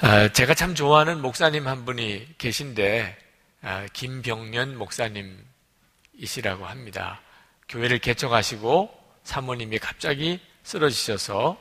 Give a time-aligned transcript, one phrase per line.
[0.00, 3.18] 아, 제가 참 좋아하는 목사님 한 분이 계신데
[3.62, 7.20] 아, 김병년 목사님이시라고 합니다.
[7.68, 11.58] 교회를 개척하시고 사모님이 갑자기 쓰러지셔서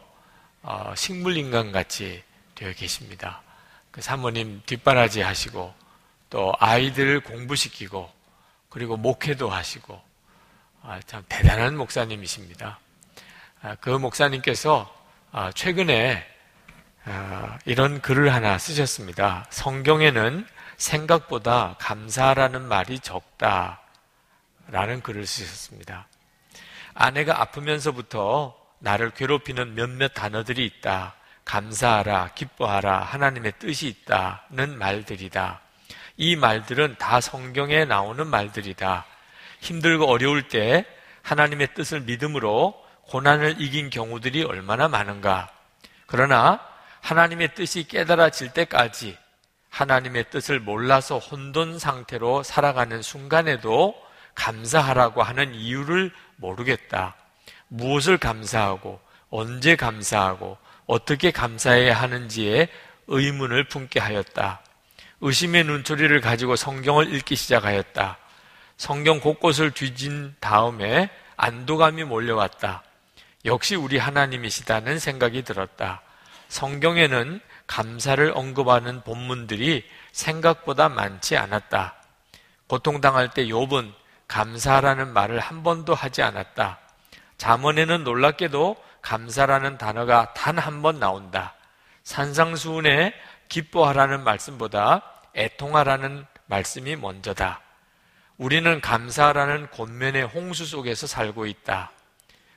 [0.61, 2.23] 어, 식물인간 같이
[2.53, 3.41] 되어 계십니다.
[3.89, 5.73] 그 사모님 뒷바라지 하시고
[6.29, 8.07] 또 아이들 공부시키고
[8.69, 9.99] 그리고 목회도 하시고
[10.83, 12.79] 아, 참 대단한 목사님이십니다.
[13.63, 14.95] 아, 그 목사님께서
[15.31, 16.36] 아, 최근에
[17.65, 19.45] 이런 글을 하나 쓰셨습니다.
[19.49, 20.45] 성경에는
[20.77, 23.81] 생각보다 감사라는 말이 적다.
[24.69, 26.07] 라는 글을 쓰셨습니다.
[26.93, 31.15] 아내가 아프면서부터 나를 괴롭히는 몇몇 단어들이 있다.
[31.45, 35.61] 감사하라, 기뻐하라, 하나님의 뜻이 있다는 말들이다.
[36.17, 39.05] 이 말들은 다 성경에 나오는 말들이다.
[39.61, 40.85] 힘들고 어려울 때
[41.21, 45.49] 하나님의 뜻을 믿음으로 고난을 이긴 경우들이 얼마나 많은가.
[46.05, 46.59] 그러나
[47.07, 49.17] 하나님의 뜻이 깨달아질 때까지
[49.69, 53.95] 하나님의 뜻을 몰라서 혼돈 상태로 살아가는 순간에도
[54.35, 57.15] 감사하라고 하는 이유를 모르겠다.
[57.69, 58.99] 무엇을 감사하고
[59.29, 62.67] 언제 감사하고 어떻게 감사해야 하는지에
[63.07, 64.59] 의문을 품게 하였다.
[65.21, 68.17] 의심의 눈초리를 가지고 성경을 읽기 시작하였다.
[68.75, 72.83] 성경 곳곳을 뒤진 다음에 안도감이 몰려왔다.
[73.45, 76.01] 역시 우리 하나님이시다는 생각이 들었다.
[76.49, 81.95] 성경에는 감사를 언급하는 본문들이 생각보다 많지 않았다.
[82.67, 83.93] 고통당할 때 욥은
[84.27, 86.79] 감사라는 말을 한 번도 하지 않았다.
[87.37, 91.53] 잠언에는 놀랍게도 감사라는 단어가 단 한 번 나온다.
[92.03, 93.13] 산상수훈에
[93.49, 95.01] 기뻐하라는 말씀보다
[95.35, 97.61] 애통하라는 말씀이 먼저다.
[98.37, 101.91] 우리는 감사라는 권면의 홍수 속에서 살고 있다.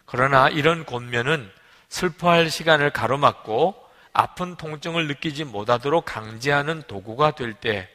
[0.06, 1.50] 그러나 이런 권면은
[1.90, 3.74] 슬퍼할 시간을 가로막고
[4.12, 7.88] 아픈 통증을 느끼지 못하도록 강제하는 도구가 될 때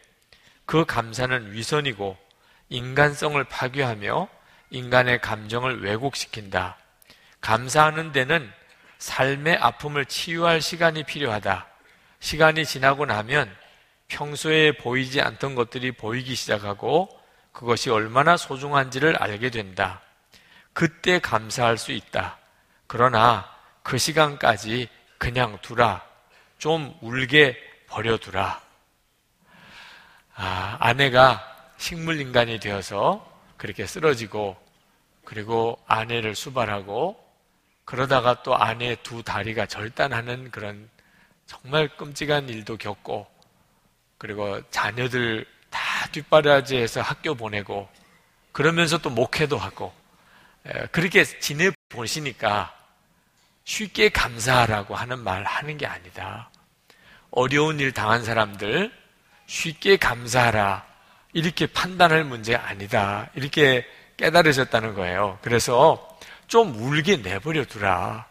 [0.65, 2.17] 그 감사는 위선이고
[2.69, 4.27] 인간성을 파괴하며
[4.71, 6.77] 인간의 감정을 왜곡시킨다.
[7.39, 8.51] 감사하는 데는
[8.97, 11.67] 삶의 아픔을 치유할 시간이 필요하다.
[12.19, 13.55] 시간이 지나고 나면
[14.07, 17.09] 평소에 보이지 않던 것들이 보이기 시작하고
[17.51, 20.01] 그것이 얼마나 소중한지를 알게 된다.
[20.73, 22.39] 그때 감사할 수 있다.
[22.87, 23.54] 그러나
[23.85, 26.03] 그 시간까지 그냥 두라.
[26.57, 27.55] 좀 울게
[27.87, 28.59] 버려두라.
[30.33, 34.57] 아, 아내가 식물인간이 되어서 그렇게 쓰러지고
[35.23, 37.23] 그리고 아내를 수발하고
[37.85, 40.89] 그러다가 또 아내의 두 다리가 절단하는 그런
[41.45, 43.27] 정말 끔찍한 일도 겪고
[44.17, 45.79] 그리고 자녀들 다
[46.11, 47.87] 뒷바라지에서 학교 보내고
[48.51, 49.93] 그러면서 또 목회도 하고
[50.91, 52.84] 그렇게 지내 보시니까
[53.65, 56.49] 쉽게 감사하라고 하는 말 하는 게 아니다.
[57.31, 58.91] 어려운 일 당한 사람들
[59.47, 60.85] 쉽게 감사하라.
[61.33, 63.29] 이렇게 판단할 문제 아니다.
[63.35, 63.85] 이렇게
[64.17, 65.37] 깨달으셨다는 거예요.
[65.41, 66.17] 그래서
[66.47, 68.27] 좀 울게 내버려 두라.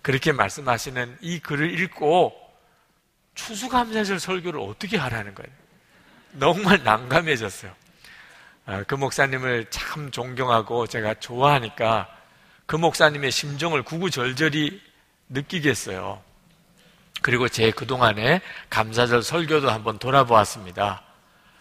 [0.00, 2.32] 그렇게 말씀하시는 이 글을 읽고
[3.34, 5.50] 추수감사절 설교를 어떻게 하라는 거예요.
[6.40, 7.72] 정말 난감해졌어요.
[8.66, 12.15] 아, 그 목사님을 참 존경하고 제가 좋아하니까
[12.66, 14.80] 그 목사님의 심정을 구구절절히
[15.28, 16.22] 느끼겠어요.
[17.22, 18.40] 그리고 제 그동안에
[18.70, 21.02] 감사절 설교도 한번 돌아보았습니다.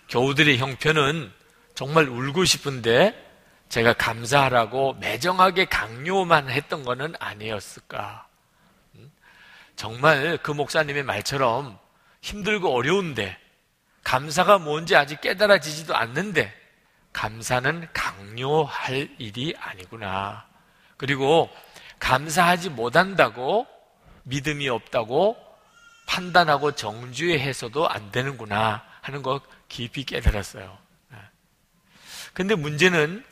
[0.09, 1.31] 교우들의 형편은
[1.73, 3.21] 정말 울고 싶은데
[3.69, 8.27] 제가 감사하라고 매정하게 강요만 했던 것은 아니었을까.
[8.95, 9.11] 음?
[9.75, 11.77] 정말 그 목사님의 말처럼
[12.21, 13.37] 힘들고 어려운데
[14.03, 16.53] 감사가 뭔지 아직 깨달아지지도 않는데
[17.11, 20.45] 감사는 강요할 일이 아니구나.
[21.05, 21.51] 그리고
[21.99, 23.67] 감사하지 못한다고
[24.23, 25.37] 믿음이 없다고
[26.07, 29.39] 판단하고 정죄해서도 안 되는구나 하는 거
[29.69, 30.75] 깊이 깨달았어요.
[31.11, 31.17] 네.
[32.33, 33.23] 근데 문제는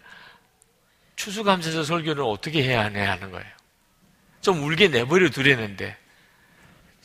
[1.15, 3.47] 추수감사절 설교를 어떻게 해야 하냐 하는 거예요.
[4.41, 5.97] 좀 울게 내버려 두려는데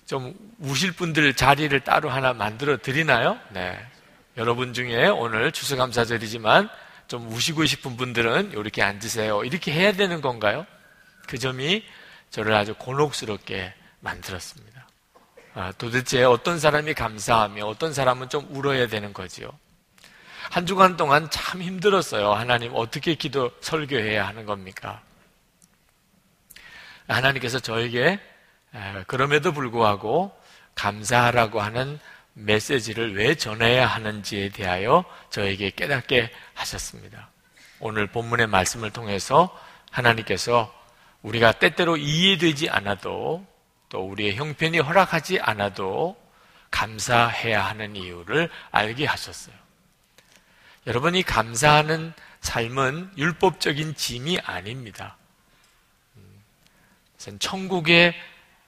[0.04, 3.38] 좀 우실 분들 자리를 따로 하나 만들어 드리나요?
[3.52, 3.78] 네.
[4.36, 6.68] 여러분 중에 오늘 추수감사절이지만
[7.08, 9.42] 좀 우시고 싶은 분들은 이렇게 앉으세요.
[9.44, 10.66] 이렇게 해야 되는 건가요?
[11.26, 11.82] 그 점이
[12.30, 14.86] 저를 아주 곤혹스럽게 만들었습니다.
[15.54, 19.50] 아, 도대체 어떤 사람이 감사하며 어떤 사람은 좀 울어야 되는 거지요.
[20.50, 22.32] 한 주간 동안 참 힘들었어요.
[22.32, 25.02] 하나님 어떻게 기도 설교해야 하는 겁니까?
[27.08, 28.20] 하나님께서 저에게
[29.06, 30.38] 그럼에도 불구하고
[30.74, 31.98] 감사하라고 하는
[32.38, 37.30] 메시지를 왜 전해야 하는지에 대하여 저에게 깨닫게 하셨습니다.
[37.80, 39.56] 오늘 본문의 말씀을 통해서
[39.90, 40.72] 하나님께서
[41.22, 43.44] 우리가 때때로 이해되지 않아도
[43.88, 46.16] 또 우리의 형편이 허락하지 않아도
[46.70, 49.54] 감사해야 하는 이유를 알게 하셨어요.
[50.86, 55.16] 여러분이 감사하는 삶은 율법적인 짐이 아닙니다.
[56.16, 58.14] 음, 천국의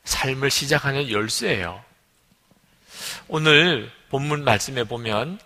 [0.04, 1.84] 삶을 시작하는 열쇠예요.
[3.32, 5.38] 오늘 본문 말씀에 보면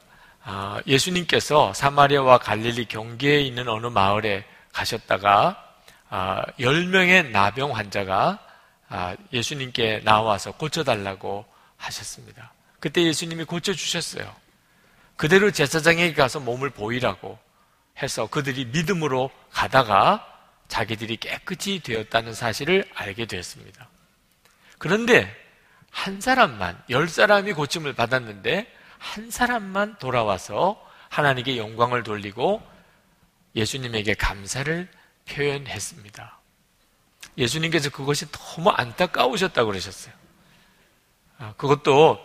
[0.43, 5.63] 아, 예수님께서 사마리아와 갈릴리 경계에 있는 어느 마을에 가셨다가
[6.59, 8.39] 10명의 아, 나병 환자가
[8.89, 11.45] 아, 예수님께 나와서 고쳐달라고
[11.77, 12.55] 하셨습니다.
[12.81, 14.35] 그때 예수님이 고쳐주셨어요.
[15.17, 17.39] 그대로 제사장에게 가서 몸을 보이라고
[18.03, 20.27] 해서 그들이 믿음으로 가다가
[20.69, 23.89] 자기들이 깨끗이 되었다는 사실을 알게 되었습니다.
[24.79, 25.44] 그런데
[25.95, 28.67] 한 사람만, 열 사람이 고침을 받았는데
[28.99, 32.61] 한 사람만 돌아와서 하나님께 영광을 돌리고
[33.55, 34.89] 예수님에게 감사를
[35.29, 36.41] 표현했습니다.
[37.39, 40.13] 예수님께서 그것이 너무 안타까우셨다고 그러셨어요.
[41.39, 42.19] 아, 그것도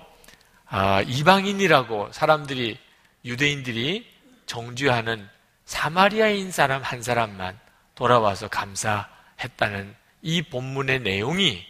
[0.66, 2.80] 아, 이방인이라고 사람들이
[3.24, 4.06] 유대인들이
[4.48, 5.30] 정죄하는
[5.66, 7.60] 사마리아인 사람 한 사람만
[7.94, 11.64] 돌아와서 감사했다는 이 본문의 내용이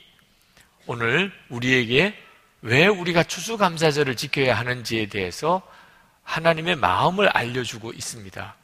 [0.92, 2.18] 오늘 우리에게
[2.64, 5.62] 왜 우리가 추수감사절을 지켜야 하는지에 대해서
[6.24, 8.56] 하나님의 마음을 알려주고 있습니다.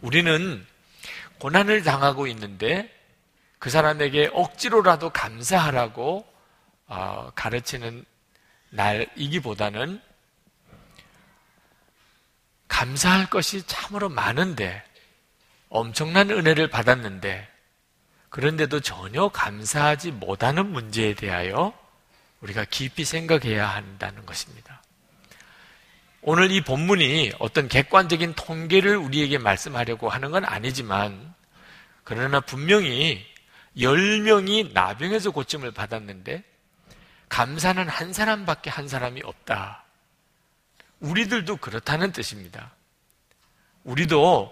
[0.00, 0.66] 우리는
[1.40, 2.90] 고난을 당하고 있는데
[3.58, 6.26] 그 사람에게 억지로라도 감사하라고
[6.86, 8.06] 어, 가르치는
[8.70, 10.00] 날이기보다는
[12.66, 14.82] 감사할 것이 참으로 많은데
[15.68, 17.51] 엄청난 은혜를 받았는데
[18.32, 21.74] 그런데도 전혀 감사하지 못하는 문제에 대하여
[22.40, 24.82] 우리가 깊이 생각해야 한다는 것입니다.
[26.22, 31.34] 오늘 이 본문이 어떤 객관적인 통계를 우리에게 말씀하려고 하는 건 아니지만
[32.04, 33.22] 그러나 분명히
[33.76, 36.42] 10명이 나병에서 고침을 받았는데
[37.28, 39.84] 감사는 한 사람밖에 한 사람이 없다.
[41.00, 42.72] 우리들도 그렇다는 뜻입니다.
[43.84, 44.50] 우리도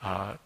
[0.00, 0.38] 아,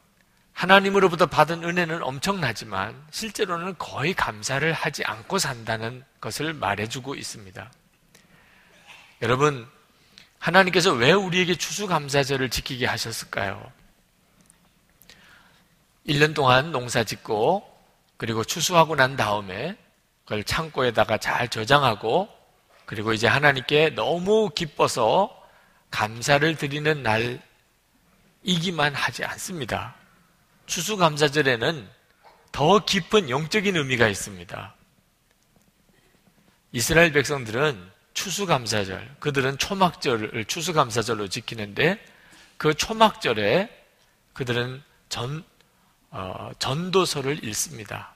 [0.57, 7.71] 하나님으로부터 받은 은혜는 엄청나지만 실제로는 거의 감사를 하지 않고 산다는 것을 말해주고 있습니다.
[9.21, 9.69] 여러분,
[10.39, 13.71] 하나님께서 왜 우리에게 추수감사절을 지키게 하셨을까요?
[16.09, 17.71] 1년 동안 농사 짓고
[18.17, 19.77] 그리고 추수하고 난 다음에
[20.25, 22.31] 그걸 창고에다가 잘 저장하고
[22.87, 25.39] 그리고 이제 하나님께 너무 기뻐서
[25.91, 27.03] 감사를 드리는
[28.43, 29.97] 날이기만 하지 않습니다.
[30.67, 31.89] 추수감사절에는
[32.53, 34.75] 더 깊은 영적인 의미가 있습니다.
[36.73, 42.03] 이스라엘 백성들은 추수감사절, 그들은 초막절을 추수감사절로 지키는데
[42.57, 43.69] 그 초막절에
[44.33, 45.45] 그들은 전,
[46.11, 48.15] 어, 전도서를 읽습니다.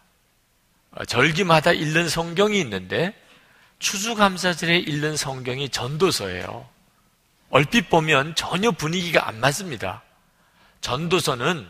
[0.92, 3.14] 어, 절기마다 읽는 성경이 있는데
[3.78, 6.68] 추수감사절에 읽는 성경이 전도서예요.
[7.50, 10.02] 얼핏 보면 전혀 분위기가 안 맞습니다.
[10.80, 11.68] 전도서는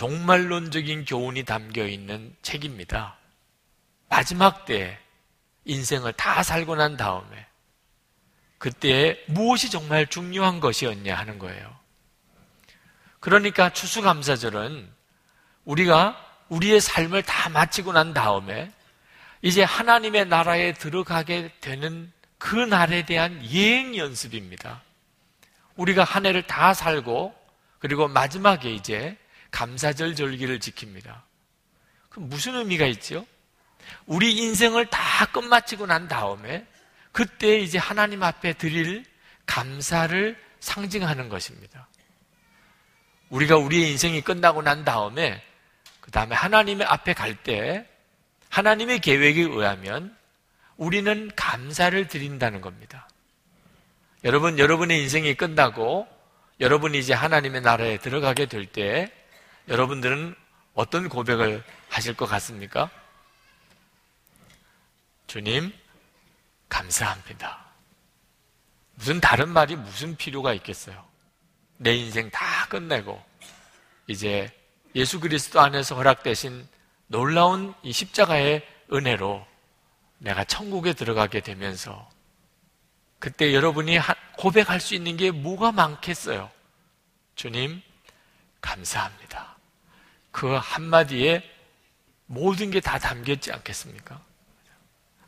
[0.00, 3.18] 종말론적인 교훈이 담겨 있는 책입니다.
[4.08, 4.98] 마지막 때
[5.66, 7.46] 인생을 다 살고 난 다음에
[8.56, 11.76] 그때 무엇이 정말 중요한 것이었냐 하는 거예요.
[13.18, 14.90] 그러니까 추수감사절은
[15.66, 16.16] 우리가
[16.48, 18.72] 우리의 삶을 다 마치고 난 다음에
[19.42, 24.80] 이제 하나님의 나라에 들어가게 되는 그 날에 대한 예행 연습입니다.
[25.76, 27.34] 우리가 한 해를 다 살고
[27.80, 29.19] 그리고 마지막에 이제
[29.50, 31.22] 감사절 절기를 지킵니다.
[32.08, 33.26] 그럼 무슨 의미가 있죠?
[34.06, 36.66] 우리 인생을 다 끝마치고 난 다음에
[37.12, 39.04] 그때 이제 하나님 앞에 드릴
[39.46, 41.88] 감사를 상징하는 것입니다.
[43.30, 45.42] 우리가 우리의 인생이 끝나고 난 다음에
[46.00, 47.86] 그 다음에 하나님의 앞에 갈 때
[48.48, 50.16] 하나님의 계획에 의하면
[50.76, 53.08] 우리는 감사를 드린다는 겁니다.
[54.24, 56.08] 여러분, 여러분의 인생이 끝나고
[56.60, 59.12] 여러분이 이제 하나님의 나라에 들어가게 될 때
[59.68, 60.34] 여러분들은
[60.74, 62.90] 어떤 고백을 하실 것 같습니까?
[65.26, 65.72] 주님,
[66.68, 67.66] 감사합니다.
[68.94, 71.04] 무슨 다른 말이 무슨 필요가 있겠어요?
[71.76, 73.22] 내 인생 다 끝내고
[74.06, 74.50] 이제
[74.94, 76.68] 예수 그리스도 안에서 허락되신
[77.06, 79.46] 놀라운 이 십자가의 은혜로
[80.18, 82.08] 내가 천국에 들어가게 되면서
[83.18, 83.98] 그때 여러분이
[84.36, 86.50] 고백할 수 있는 게 뭐가 많겠어요?
[87.34, 87.82] 주님,
[88.60, 89.49] 감사합니다.
[90.30, 91.42] 그 한마디에
[92.26, 94.20] 모든 게 다 담겼지 않겠습니까?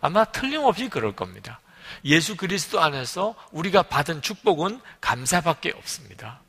[0.00, 1.60] 아마 틀림없이 그럴 겁니다.
[2.04, 6.40] 예수 그리스도 안에서 우리가 받은 축복은 감사밖에 없습니다.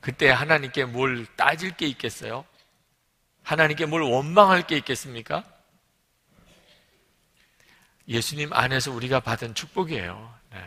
[0.00, 2.44] 그때 하나님께 뭘 따질 게 있겠어요?
[3.42, 5.44] 하나님께 뭘 원망할 게 있겠습니까?
[8.08, 10.34] 예수님 안에서 우리가 받은 축복이에요.
[10.52, 10.58] 네.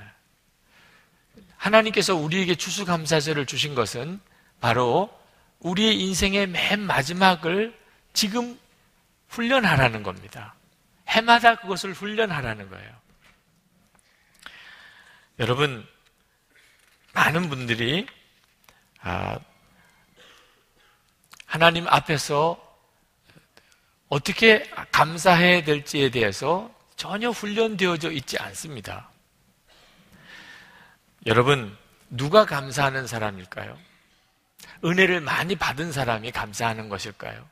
[1.57, 4.19] 하나님께서 우리에게 추수감사절을 주신 것은
[4.59, 5.09] 바로
[5.63, 7.77] 우리의 인생의 맨 마지막을
[8.13, 8.59] 지금
[9.29, 10.53] 훈련하라는 겁니다.
[11.07, 12.93] 해마다 그것을 훈련하라는 거예요.
[15.39, 15.85] 여러분,
[17.13, 18.05] 많은 분들이
[19.01, 19.39] 아,
[21.45, 22.59] 하나님 앞에서
[24.09, 29.09] 어떻게 감사해야 될지에 대해서 전혀 훈련되어져 있지 않습니다.
[31.25, 31.75] 여러분,
[32.09, 33.77] 누가 감사하는 사람일까요?
[34.83, 37.47] 은혜를 많이 받은 사람이 감사하는 것일까요?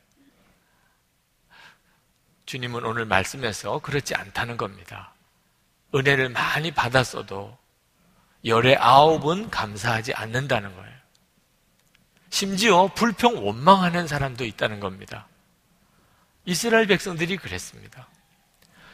[2.45, 5.13] 주님은 오늘 말씀에서 그렇지 않다는 겁니다.
[5.95, 7.57] 은혜를 많이 받았어도
[8.45, 10.91] 열의 아홉은 감사하지 않는다는 거예요.
[12.29, 15.27] 심지어 불평 원망하는 사람도 있다는 겁니다.
[16.45, 18.07] 이스라엘 백성들이 그랬습니다.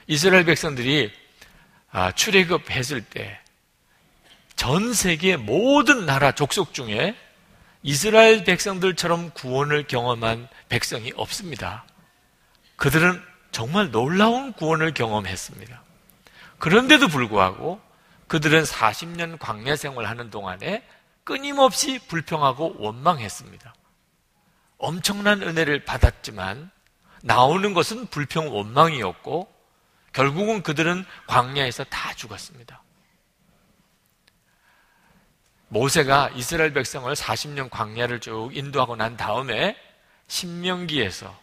[0.07, 1.11] 이스라엘 백성들이
[1.91, 3.47] 아, 출애굽했을 때
[4.57, 7.15] 전 세계 모든 나라 족속 중에
[7.87, 11.85] 이스라엘 백성들처럼 구원을 경험한 백성이 없습니다.
[12.75, 15.81] 그들은 정말 놀라운 구원을 경험했습니다.
[16.59, 17.79] 그런데도 불구하고
[18.27, 20.85] 그들은 40년 광야 생활하는 동안에
[21.23, 23.73] 끊임없이 불평하고 원망했습니다.
[24.79, 26.69] 엄청난 은혜를 받았지만
[27.23, 29.47] 나오는 것은 불평 원망이었고
[30.11, 32.83] 결국은 그들은 광야에서 다 죽었습니다.
[35.69, 39.75] 모세가 이스라엘 백성을 40년 광야를 쭉 인도하고 난 다음에
[40.27, 41.37] 신명기에서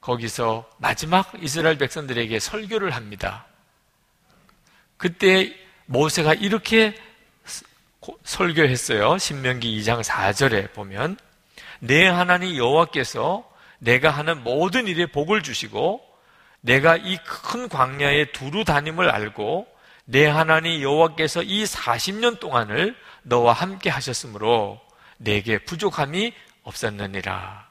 [0.00, 3.46] 거기서 마지막 이스라엘 백성들에게 설교를 합니다.
[4.96, 5.54] 그때
[5.86, 6.94] 모세가 이렇게
[8.24, 9.18] 설교했어요.
[9.18, 11.18] 신명기 2장 4절에 보면
[11.80, 16.00] 내 하나님 여호와께서 내가 하는 모든 일에 복을 주시고
[16.60, 19.66] 내가 이 큰 광야에 두루 다님을 알고
[20.04, 24.80] 내 하나님 여호와께서 이 40년 동안을 너와 함께 하셨으므로
[25.18, 27.68] 내게 부족함이 없었느니라.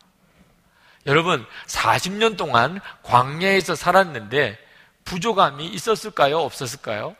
[1.05, 4.57] 여러분, 40년 동안 광야에서 살았는데
[5.05, 6.39] 부족함이 있었을까요?
[6.39, 7.15] 없었을까요?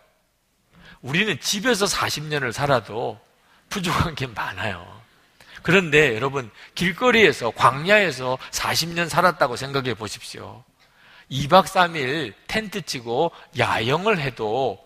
[1.02, 3.20] 우리는 집에서 40년을 살아도
[3.70, 4.86] 부족한 게 많아요.
[5.64, 10.64] 그런데 여러분, 길거리에서, 광야에서 40년 살았다고 생각해 보십시오.
[11.32, 14.84] 2박 3일 텐트 치고 야영을 해도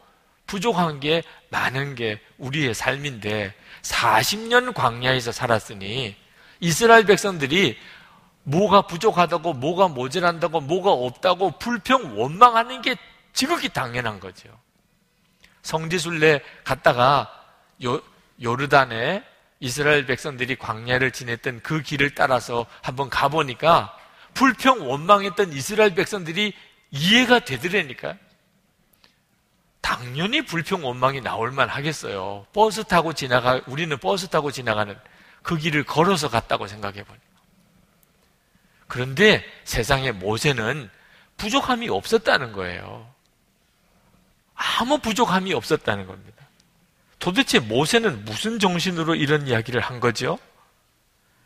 [0.48, 6.16] 부족한 게 많은 게 우리의 삶인데 40년 광야에서 살았으니
[6.60, 7.78] 이스라엘 백성들이
[8.44, 12.96] 뭐가 부족하다고 뭐가 모자란다고 뭐가 없다고 불평 원망하는 게
[13.34, 14.50] 지극히 당연한 거죠.
[15.64, 17.32] 성지순례 갔다가
[17.84, 18.02] 요,
[18.42, 19.24] 요르단에
[19.60, 23.98] 이스라엘 백성들이 광야를 지냈던 그 길을 따라서 한번 가보니까
[24.34, 26.54] 불평 원망했던 이스라엘 백성들이
[26.92, 28.18] 이해가 되더라니까.
[29.84, 32.48] 당연히 불평 원망이 나올 만 하겠어요.
[32.54, 34.98] 버스 타고 지나가, 우리는 버스 타고 지나가는
[35.42, 37.20] 그 길을 걸어서 갔다고 생각해 보니.
[38.88, 40.90] 그런데 세상에 모세는
[41.36, 43.14] 부족함이 없었다는 거예요.
[44.56, 46.48] 아무 부족함이 없었다는 겁니다.
[47.20, 50.40] 도대체 모세는 무슨 정신으로 이런 이야기를 한 거죠?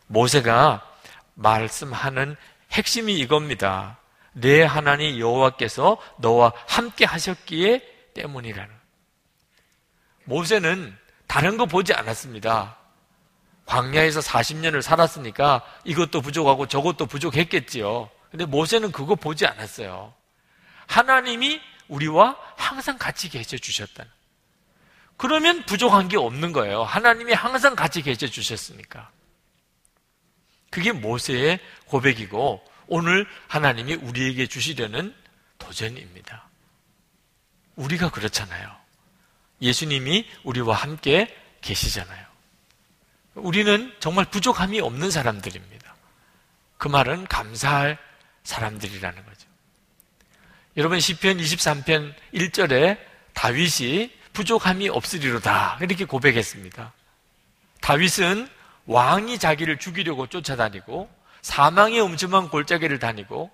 [0.06, 0.88] 모세가
[1.34, 2.36] 말씀하는
[2.72, 3.98] 핵심이 이겁니다.
[4.34, 8.74] 내 하나님 여호와께서 너와 함께 하셨기에 때문이라는.
[10.25, 10.97] 모세는
[11.27, 12.77] 다른 거 보지 않았습니다.
[13.65, 18.09] 광야에서 40년을 살았으니까 이것도 부족하고 저것도 부족했겠지요.
[18.31, 20.13] 근데 모세는 그거 보지 않았어요.
[20.88, 24.09] 하나님이 우리와 항상 같이 계셔 주셨다는.
[25.17, 26.83] 그러면 부족한 게 없는 거예요.
[26.83, 29.09] 하나님이 항상 같이 계셔 주셨으니까.
[30.69, 35.13] 그게 모세의 고백이고 오늘 하나님이 우리에게 주시려는
[35.57, 36.47] 도전입니다.
[37.77, 38.75] 우리가 그렇잖아요.
[39.62, 42.25] 예수님이 우리와 함께 계시잖아요.
[43.36, 45.96] 우리는 정말 부족함이 없는 사람들입니다.
[46.77, 47.98] 그 말은 감사할
[48.43, 49.48] 사람들이라는 거죠.
[50.75, 53.00] 여러분 시편 23편 1절에
[53.34, 56.93] 다윗이 부족함이 없으리로다 이렇게 고백했습니다.
[57.81, 58.48] 다윗은
[58.86, 61.10] 왕이 자기를 죽이려고 쫓아다니고
[61.41, 63.51] 사망의 음침한 골짜기를 다니고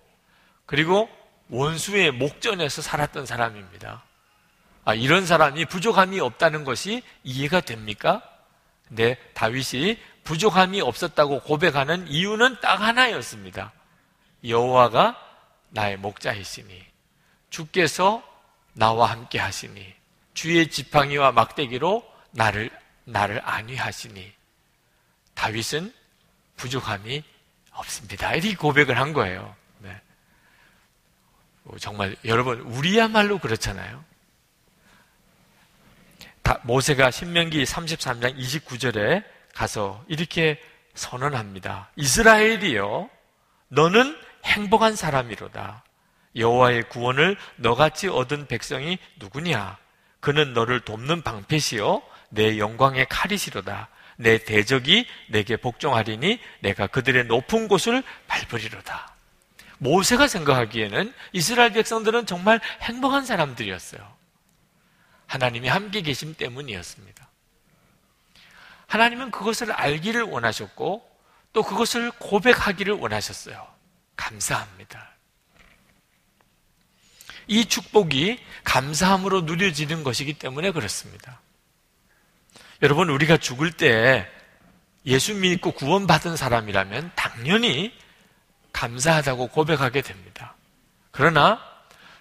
[0.66, 1.10] 그리고
[1.50, 4.04] 원수의 목전에서 살았던 사람입니다.
[4.86, 8.22] 아, 이런 사람이 부족함이 없다는 것이 이해가 됩니까?
[8.88, 13.72] 근데 다윗이 부족함이 없었다고 고백하는 이유는 딱 하나였습니다.
[14.46, 15.18] 여호와가
[15.70, 16.84] 나의 목자이시니
[17.50, 18.24] 주께서
[18.74, 19.94] 나와 함께 하시니
[20.34, 22.70] 주의 지팡이와 막대기로 나를
[23.06, 24.34] 나를 안위하시니
[25.34, 25.94] 다윗은
[26.58, 27.24] 부족함이
[27.72, 28.34] 없습니다.
[28.34, 29.56] 이렇게 고백을 한 거예요.
[29.80, 30.00] 네.
[31.80, 34.04] 정말 여러분 우리야말로 그렇잖아요.
[36.64, 39.24] 모세가 신명기 33장 29절에
[39.54, 40.60] 가서 이렇게
[40.94, 41.90] 선언합니다.
[41.96, 43.10] 이스라엘이여
[43.70, 45.84] 너는 행복한 사람이로다.
[46.36, 49.78] 여호와의 구원을 너같이 얻은 백성이 누구냐?
[50.20, 53.90] 그는 너를 돕는 방패시요 내 영광의 칼이시로다.
[54.18, 59.14] 내 대적이 내게 복종하리니 내가 그들의 높은 곳을 밟으리로다.
[59.80, 64.23] 모세가 생각하기에는 이스라엘 백성들은 정말 행복한 사람들이었어요.
[65.28, 67.28] 하나님이 함께 계심 때문이었습니다.
[68.88, 71.10] 하나님은 그것을 알기를 원하셨고
[71.54, 73.68] 또 그것을 고백하기를 원하셨어요.
[74.16, 75.14] 감사합니다.
[77.48, 81.42] 이 축복이 감사함으로 누려지는 것이기 때문에 그렇습니다.
[82.82, 84.30] 여러분, 우리가 죽을 때
[85.06, 87.94] 예수 믿고 구원받은 사람이라면 당연히
[88.72, 90.56] 감사하다고 고백하게 됩니다.
[91.12, 91.62] 그러나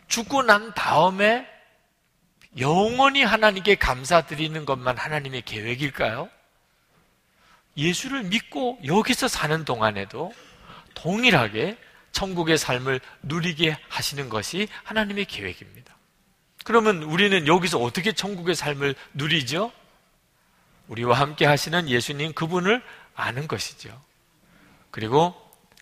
[0.08, 1.51] 죽고 난 다음에
[2.58, 6.28] 영원히 하나님께 감사드리는 것만 하나님의 계획일까요?
[7.76, 10.32] 예수를 믿고 여기서 사는 동안에도
[10.94, 11.78] 동일하게
[12.12, 15.96] 천국의 삶을 누리게 하시는 것이 하나님의 계획입니다.
[16.64, 19.72] 그러면 우리는 여기서 어떻게 천국의 삶을 누리죠?
[20.88, 22.82] 우리와 함께 하시는 예수님 그분을
[23.14, 24.00] 아는 것이죠.
[24.90, 25.34] 그리고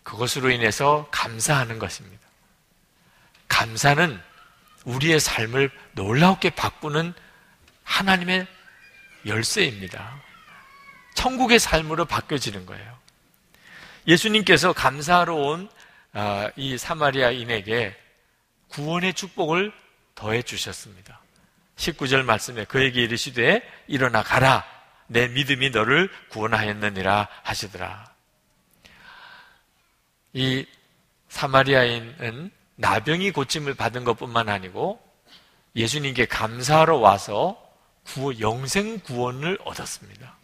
[0.05, 2.21] 그것으로 인해서 감사하는 것입니다.
[3.49, 4.21] 감사는
[4.85, 7.13] 우리의 삶을 놀랍게 바꾸는
[7.85, 8.47] 하나님의
[9.27, 10.21] 열쇠입니다.
[11.15, 12.99] 천국의 삶으로 바뀌어지는 거예요.
[14.07, 15.69] 예수님께서 감사하러 온이
[16.13, 17.97] 아, 사마리아인에게
[18.69, 19.73] 구원의 축복을
[20.15, 21.21] 더해 주셨습니다.
[21.77, 24.65] 19절 말씀에 그에게 이르시되 일어나 가라
[25.07, 28.11] 내 믿음이 너를 구원하였느니라 하시더라.
[30.33, 30.67] 이
[31.29, 35.01] 사마리아인은 나병이 고침을 받은 것뿐만 아니고
[35.77, 37.63] 예수님께 감사하러 와서
[38.05, 40.37] 구, 영생 구원을 얻었습니다.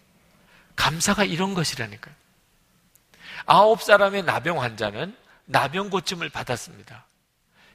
[0.77, 2.15] 감사가 이런 것이라니까요.
[3.47, 7.07] 아홉 사람의 나병 환자는 나병 고침을 받았습니다.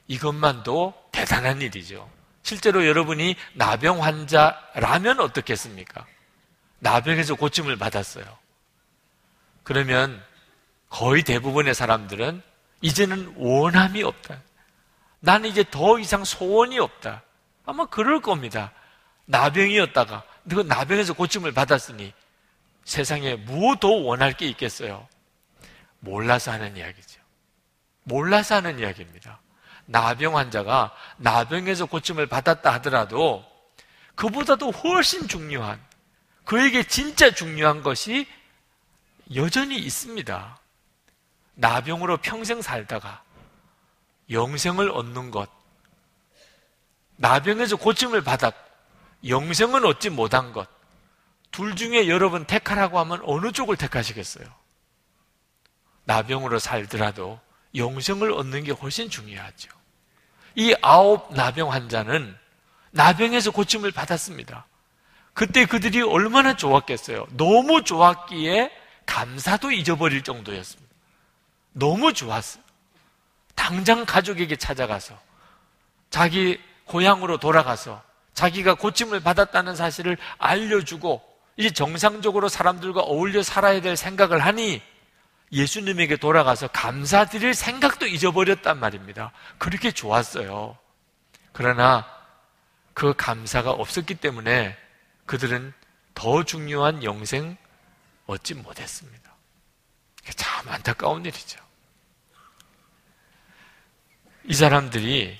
[0.06, 2.08] 이것만도 대단한 일이죠.
[2.44, 6.06] 실제로 여러분이 나병 환자라면 어떻겠습니까?
[6.78, 8.24] 나병에서 고침을 받았어요.
[9.64, 10.22] 그러면
[10.88, 12.42] 거의 대부분의 사람들은
[12.80, 14.40] 이제는 원함이 없다.
[15.24, 17.22] 나는 이제 더 이상 소원이 없다.
[17.64, 18.72] 아마 그럴 겁니다.
[19.26, 22.12] 나병이었다가 그 나병에서 고침을 받았으니
[22.84, 25.06] 세상에 무엇도 원할 게 있겠어요?
[26.00, 27.20] 몰라서 하는 이야기죠.
[28.02, 29.40] 몰라서 하는 이야기입니다.
[29.84, 33.44] 나병 환자가 나병에서 고침을 받았다 하더라도
[34.16, 35.80] 그보다도 훨씬 중요한
[36.44, 38.26] 그에게 진짜 중요한 것이
[39.36, 40.58] 여전히 있습니다.
[41.54, 43.22] 나병으로 평생 살다가
[44.32, 45.48] 영생을 얻는 것.
[47.16, 48.54] 나병에서 고침을 받았,
[49.26, 50.68] 영생은 얻지 못한 것.
[51.50, 54.46] 둘 중에 여러분 택하라고 하면 어느 쪽을 택하시겠어요?
[56.04, 57.38] 나병으로 살더라도
[57.76, 59.70] 영생을 얻는 게 훨씬 중요하죠.
[60.54, 62.36] 이 아홉 나병 환자는
[62.90, 64.66] 나병에서 고침을 받았습니다.
[65.34, 67.26] 그때 그들이 얼마나 좋았겠어요.
[67.36, 68.70] 너무 좋았기에
[69.06, 70.92] 감사도 잊어버릴 정도였습니다.
[71.72, 72.61] 너무 좋았어요.
[73.54, 75.18] 당장 가족에게 찾아가서
[76.10, 78.02] 자기 고향으로 돌아가서
[78.34, 81.22] 자기가 고침을 받았다는 사실을 알려주고
[81.56, 84.82] 이제 정상적으로 사람들과 어울려 살아야 될 생각을 하니
[85.52, 89.32] 예수님에게 돌아가서 감사드릴 생각도 잊어버렸단 말입니다.
[89.58, 90.78] 그렇게 좋았어요.
[91.52, 92.06] 그러나
[92.94, 94.76] 그 감사가 없었기 때문에
[95.26, 95.72] 그들은
[96.14, 97.56] 더 중요한 영생
[98.26, 99.34] 얻지 못했습니다.
[100.36, 101.58] 참 안타까운 일이죠.
[104.44, 105.38] 이 사람들이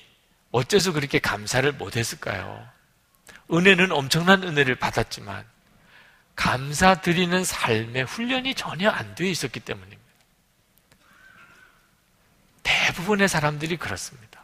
[0.51, 2.67] 어째서 그렇게 감사를 못했을까요?
[3.51, 5.45] 은혜는 엄청난 은혜를 받았지만
[6.35, 10.01] 감사드리는 삶의 훈련이 전혀 안 되어 있었기 때문입니다.
[12.63, 14.43] 대부분의 사람들이 그렇습니다.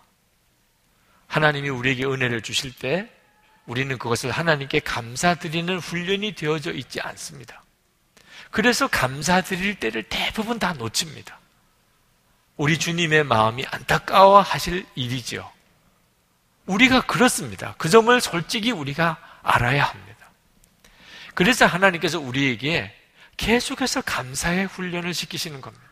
[1.28, 3.10] 하나님이 우리에게 은혜를 주실 때
[3.66, 7.64] 우리는 그것을 하나님께 감사드리는 훈련이 되어져 있지 않습니다.
[8.52, 11.39] 그래서 감사드릴 때를 대부분 다 놓칩니다.
[12.60, 15.50] 우리 주님의 마음이 안타까워 하실 일이죠.
[16.66, 17.74] 우리가 그렇습니다.
[17.78, 20.30] 그 점을 솔직히 우리가 알아야 합니다.
[21.36, 22.94] 그래서 하나님께서 우리에게
[23.38, 25.86] 계속해서 감사의 훈련을 시키시는 겁니다.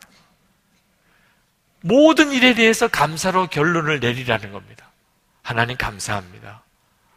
[1.80, 4.92] 모든 일에 대해서 감사로 결론을 내리라는 겁니다.
[5.44, 6.64] 하나님 감사합니다.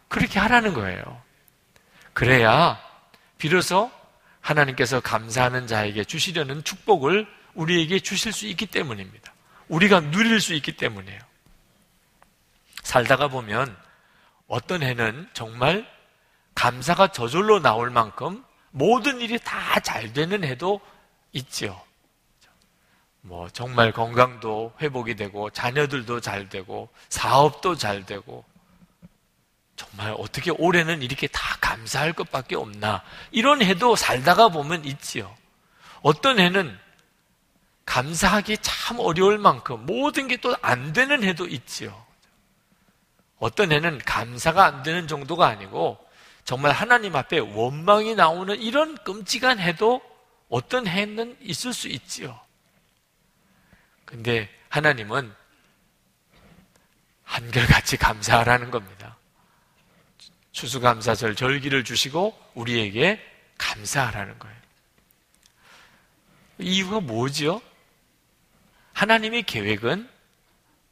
[0.07, 1.21] 그렇게 하라는 거예요.
[2.13, 2.81] 그래야
[3.37, 3.91] 비로소
[4.43, 9.30] 하나님께서 감사하는 자에게 주시려는 축복을 우리에게 주실 수 있기 때문입니다.
[9.71, 11.21] 우리가 누릴 수 있기 때문이에요.
[12.83, 13.77] 살다가 보면
[14.47, 15.89] 어떤 해는 정말
[16.55, 20.81] 감사가 저절로 나올 만큼 모든 일이 다 잘 되는 해도
[21.33, 21.81] 있지요.
[23.23, 28.45] 뭐 정말 건강도 회복이 되고 자녀들도 잘 되고 사업도 잘 되고
[29.77, 35.35] 정말 어떻게 올해는 이렇게 다 감사할 것밖에 없나 이런 해도 살다가 보면 있지요.
[36.03, 36.79] 어떤 해는
[37.91, 42.07] 감사하기 참 어려울 만큼 모든 게 또 안 되는 해도 있지요.
[43.39, 45.99] 어떤 해는 감사가 안 되는 정도가 아니고
[46.45, 50.01] 정말 하나님 앞에 원망이 나오는 이런 끔찍한 해도
[50.49, 52.39] 어떤 해는 있을 수 있지요.
[54.05, 55.35] 근데 하나님은
[57.25, 59.17] 한결같이 감사하라는 겁니다.
[60.53, 63.21] 추수감사절 절기를 주시고 우리에게
[63.59, 64.57] 감사하라는 거예요.
[66.59, 67.61] 이유가 뭐지요?
[69.01, 70.07] 하나님의 계획은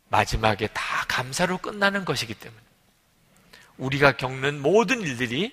[0.09, 2.63] 마지막에 다 감사로 끝나는 것이기 때문에
[3.77, 5.53] 우리가 겪는 모든 일들이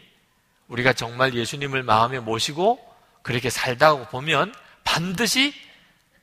[0.70, 2.80] 우리가 정말 예수님을 마음에 모시고
[3.24, 5.54] 그렇게 살다 보면 반드시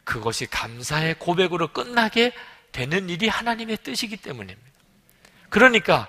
[0.04, 2.32] 그것이 감사의 고백으로 끝나게
[2.72, 4.70] 되는 일이 하나님의 뜻이기 때문입니다.
[5.50, 6.08] 그러니까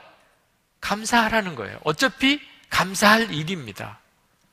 [0.79, 1.77] 감사하라는 거예요.
[1.83, 3.99] 어차피 감사할 일입니다.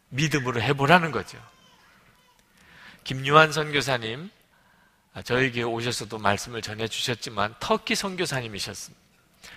[0.09, 1.38] 믿음으로 해보라는 거죠.
[3.04, 4.30] 김유한 선교사님,
[5.25, 9.01] 저에게 오셔서도 말씀을 전해 주셨지만 터키 선교사님이셨습니다.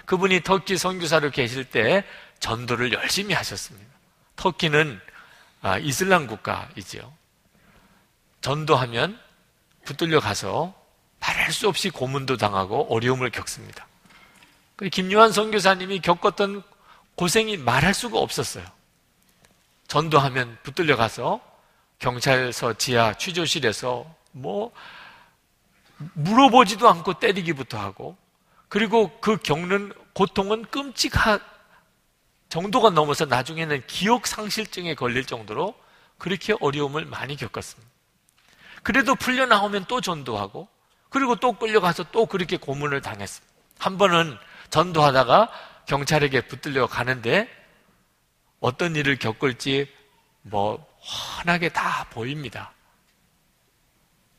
[0.06, 2.04] 그분이 터키 선교사로 계실 때
[2.40, 3.92] 전도를 열심히 하셨습니다.
[4.36, 5.00] 터키는
[5.62, 7.14] 아, 이슬람 국가이지요.
[8.42, 9.18] 전도하면
[9.86, 10.74] 붙들려 가서
[11.20, 13.88] 말할 수 없이 고문도 당하고 어려움을 겪습니다.
[14.76, 16.64] 그 김요한 선교사님이 겪었던
[17.16, 18.66] 고생이 말할 수가 없었어요.
[19.88, 21.40] 전도하면 붙들려 가서
[22.00, 24.74] 경찰서 지하 취조실에서 뭐
[26.14, 28.18] 물어보지도 않고 때리기부터 하고
[28.70, 31.40] 그리고 그 겪는 고통은 끔찍한
[32.50, 35.76] 정도가 넘어서 나중에는 기억 상실증에 걸릴 정도로
[36.18, 37.92] 그렇게 어려움을 많이 겪었습니다.
[38.84, 40.68] 그래도 풀려 나오면 또 전도하고
[41.10, 43.54] 그리고 또 끌려가서 또 그렇게 고문을 당했습니다.
[43.80, 44.38] 한 번은
[44.70, 45.50] 전도하다가
[45.86, 47.50] 경찰에게 붙들려 가는데
[48.60, 49.92] 어떤 일을 겪을지
[50.42, 52.72] 뭐 환하게 다 보입니다.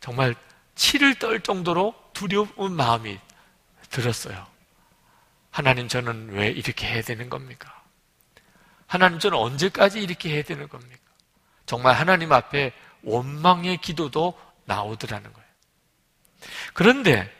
[0.01, 0.35] 정말
[0.75, 3.19] 치를 떨 정도로 두려운 마음이
[3.91, 4.47] 들었어요.
[5.51, 7.83] 하나님 저는 왜 이렇게 해야 되는 겁니까?
[8.87, 10.99] 하나님 저는 언제까지 이렇게 해야 되는 겁니까?
[11.67, 15.49] 정말 하나님 앞에 원망의 기도도 나오더라는 거예요.
[16.73, 17.33] 그런데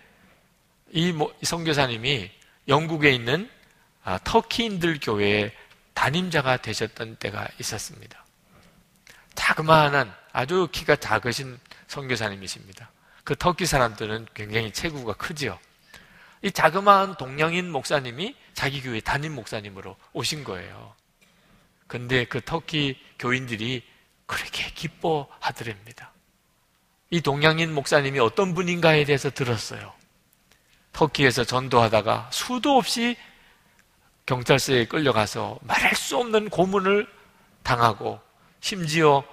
[0.93, 2.31] 이 성교사님이
[2.69, 3.51] 영국에 있는
[4.05, 5.53] 아, 터키인들 교회의
[5.95, 8.25] 담임자가 되셨던 때가 있었습니다.
[9.35, 12.91] 자그마한 아주 키가 작으신 선교사님이십니다.
[13.25, 15.59] 그 터키 사람들은 굉장히 체구가 크지요.
[16.43, 20.95] 이 자그마한 동양인 목사님이 자기 교회 담임 목사님으로 오신 거예요.
[21.87, 23.83] 근데 그 터키 교인들이
[24.27, 26.13] 그렇게 기뻐하더랍니다.
[27.11, 29.93] 이 동양인 목사님이 어떤 분인가에 대해서 들었어요.
[30.93, 33.17] 터키에서 전도하다가 수도 없이
[34.27, 37.07] 경찰서에 끌려가서 말할 수 없는 고문을
[37.63, 38.21] 당하고
[38.61, 39.25] 심지어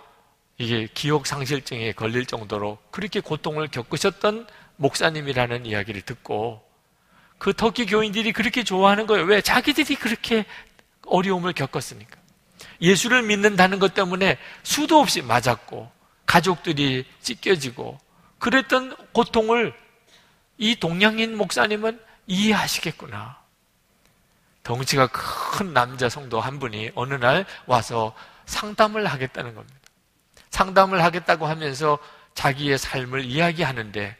[0.61, 4.45] 이게 기억 상실증에 걸릴 정도로 그렇게 고통을 겪으셨던
[4.75, 6.63] 목사님이라는 이야기를 듣고
[7.39, 9.25] 그 터키 교인들이 그렇게 좋아하는 거예요.
[9.25, 9.41] 왜?
[9.41, 10.45] 자기들이 그렇게
[11.07, 12.19] 어려움을 겪었으니까.
[12.79, 15.91] 예수를 믿는다는 것 때문에 수도 없이 맞았고
[16.27, 17.99] 가족들이 찢겨지고
[18.37, 19.73] 그랬던 고통을
[20.59, 23.41] 이 동양인 목사님은 이해하시겠구나.
[24.61, 28.13] 덩치가 큰 남자 성도 한 분이 어느 날 와서
[28.45, 29.80] 상담을 하겠다는 겁니다.
[30.51, 31.97] 상담을 하겠다고 하면서
[32.35, 34.15] 자기의 삶을 이야기하는데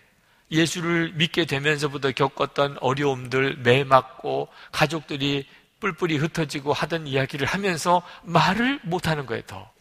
[0.50, 5.48] 예수를 믿게 되면서부터 겪었던 어려움들 매맞고 가족들이
[5.80, 9.72] 뿔뿔이 흩어지고 하던 이야기를 하면서 말을 못하는 거예요, 더.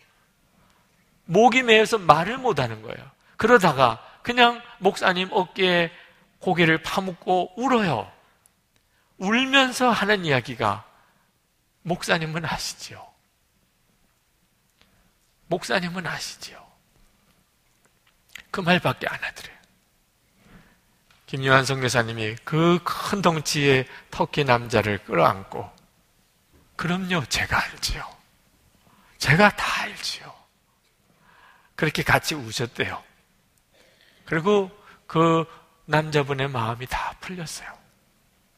[1.25, 3.11] 목이 메어서 말을 못하는 거예요.
[3.37, 5.91] 그러다가 그냥 목사님 어깨에
[6.39, 8.11] 고개를 파묻고 울어요.
[9.19, 10.85] 울면서 하는 이야기가
[11.83, 13.10] 목사님은 아시지요.
[15.51, 16.65] 목사님은 아시지요.
[18.53, 19.59] 그 말밖에 안 하더래요.
[21.27, 25.71] 김요한 성교사님이 그 큰 덩치의 터키 남자를 끌어안고
[26.77, 28.09] 그럼요, 제가 알지요.
[29.19, 30.33] 제가 다 알지요.
[31.75, 33.03] 그렇게 같이 우셨대요.
[34.27, 34.71] 그리고
[35.07, 35.45] 그
[35.87, 37.69] 남자분의 마음이 다 풀렸어요.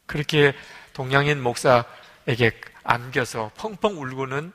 [0.05, 0.55] 그렇게
[0.93, 4.53] 동양인 목사에게 안겨서 펑펑 울고는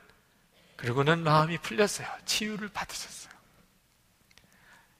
[0.79, 2.07] 그리고는 마음이 풀렸어요.
[2.25, 3.33] 치유를 받으셨어요.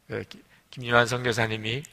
[0.08, 0.26] 그
[0.72, 1.84] 김유한 선교사님이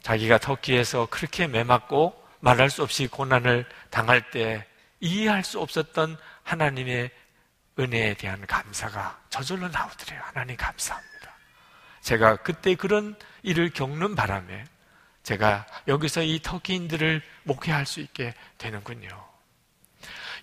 [0.00, 4.64] 자기가 터키에서 그렇게 매맞고 말할 수 없이 고난을 당할 때
[5.00, 7.10] 이해할 수 없었던 하나님의
[7.80, 10.20] 은혜에 대한 감사가 저절로 나오더래요.
[10.22, 11.32] 하나님 감사합니다.
[12.00, 14.64] 제가 그때 그런 일을 겪는 바람에
[15.24, 19.08] 제가 여기서 이 터키인들을 목회할 수 있게 되는군요.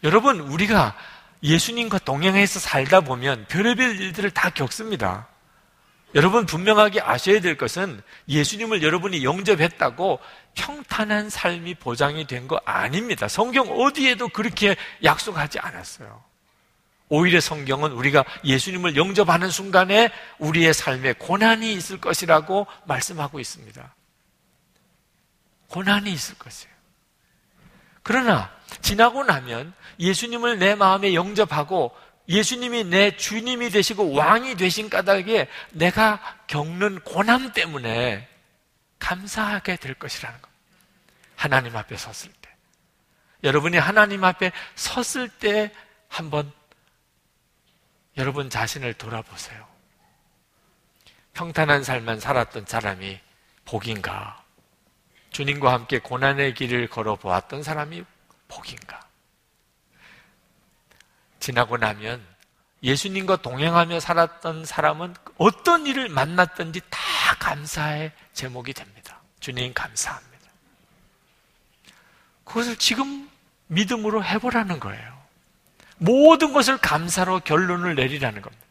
[0.04, 0.98] 여러분, 우리가
[1.44, 5.28] 예수님과 동행해서 살다 보면 별의별 일들을 다 겪습니다.
[6.16, 10.20] 여러분 분명하게 아셔야 될 것은 예수님을 여러분이 영접했다고
[10.56, 13.28] 평탄한 삶이 보장이 된 거 아닙니다.
[13.28, 16.24] 성경 어디에도 그렇게 약속하지 않았어요.
[17.10, 23.96] 오히려 성경은 우리가 예수님을 영접하는 순간에 우리의 삶에 고난이 있을 것이라고 말씀하고 있습니다.
[25.70, 26.74] 고난이 있을 것이에요.
[28.04, 31.96] 그러나 지나고 나면 예수님을 내 마음에 영접하고
[32.28, 38.28] 예수님이 내 주님이 되시고 왕이 되신 까닭에 내가 겪는 고난 때문에
[39.00, 40.50] 감사하게 될 것이라는 것.
[41.36, 42.50] 하나님 앞에 섰을 때.
[43.44, 45.72] 여러분이 하나님 앞에 섰을 때
[46.08, 46.52] 한번
[48.18, 49.66] 여러분 자신을 돌아보세요.
[51.34, 53.20] 평탄한 삶만 살았던 사람이
[53.66, 54.44] 복인가?
[55.32, 58.04] 주님과 함께 고난의 길을 걸어 보았던 사람이
[58.50, 59.08] 복인가?
[61.40, 62.22] 지나고 나면
[62.84, 67.00] 예수님과 동행하며 살았던 사람은 어떤 일을 만났든지 다
[67.40, 69.22] 감사의 제목이 됩니다.
[69.40, 70.30] 주님 감사합니다.
[72.44, 73.30] 그것을 지금
[73.68, 75.20] 믿음으로 해보라는 거예요.
[75.98, 78.66] 모든 것을 감사로 결론을 내리라는 겁니다.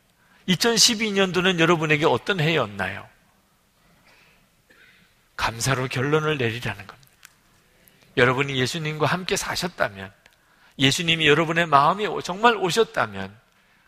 [0.48, 3.06] 2012년도는 여러분에게 어떤 해였나요?
[5.36, 7.07] 감사로 결론을 내리라는 겁니다.
[8.18, 10.12] 여러분이 예수님과 함께 사셨다면,
[10.78, 13.34] 예수님이 여러분의 마음에 정말 오셨다면,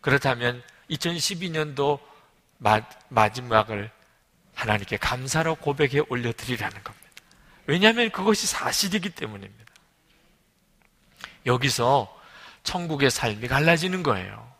[0.00, 1.98] 그렇다면 2012년도
[2.58, 3.90] 마, 마지막을
[4.54, 7.08] 하나님께 감사로 고백해 올려드리라는 겁니다.
[7.66, 9.72] 왜냐하면 그것이 사실이기 때문입니다.
[11.46, 12.16] 여기서
[12.62, 14.50] 천국의 삶이 갈라지는 거예요.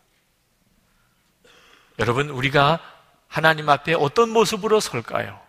[1.99, 2.79] 여러분, 우리가
[3.27, 5.41] 하나님 앞에 어떤 모습으로 설까요?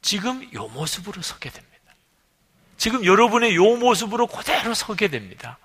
[0.00, 1.73] 지금 요 모습으로 서게 됩니다.
[2.84, 5.56] 지금 여러분의 요 모습으로 그대로 서게 됩니다.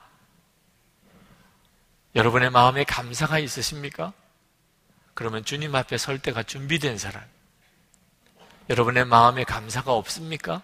[2.16, 4.14] 여러분의 마음에 감사가 있으십니까?
[5.16, 7.22] 그러면 주님 앞에 설 때가 준비된 사람.
[8.70, 10.62] 여러분의 마음에 감사가 없습니까?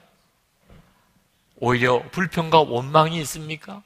[1.57, 3.83] 오히려 불평과 원망이 있습니까?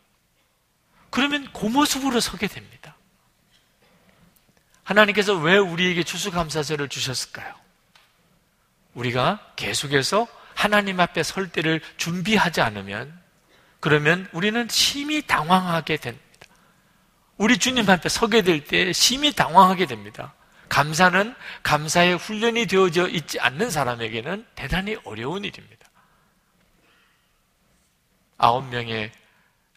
[1.10, 2.96] 그러면 그 모습으로 서게 됩니다.
[4.84, 7.52] 하나님께서 왜 우리에게 추수감사절을 주셨을까요?
[8.94, 10.28] 우리가 계속해서
[10.60, 13.18] 하나님 앞에 설 때를 준비하지 않으면
[13.80, 16.26] 그러면 우리는 심히 당황하게 됩니다.
[17.38, 20.34] 우리 주님 앞에 서게 될 때 심히 당황하게 됩니다.
[20.68, 25.88] 감사는 감사의 훈련이 되어져 있지 않는 사람에게는 대단히 어려운 일입니다.
[28.38, 29.14] 아홉 명의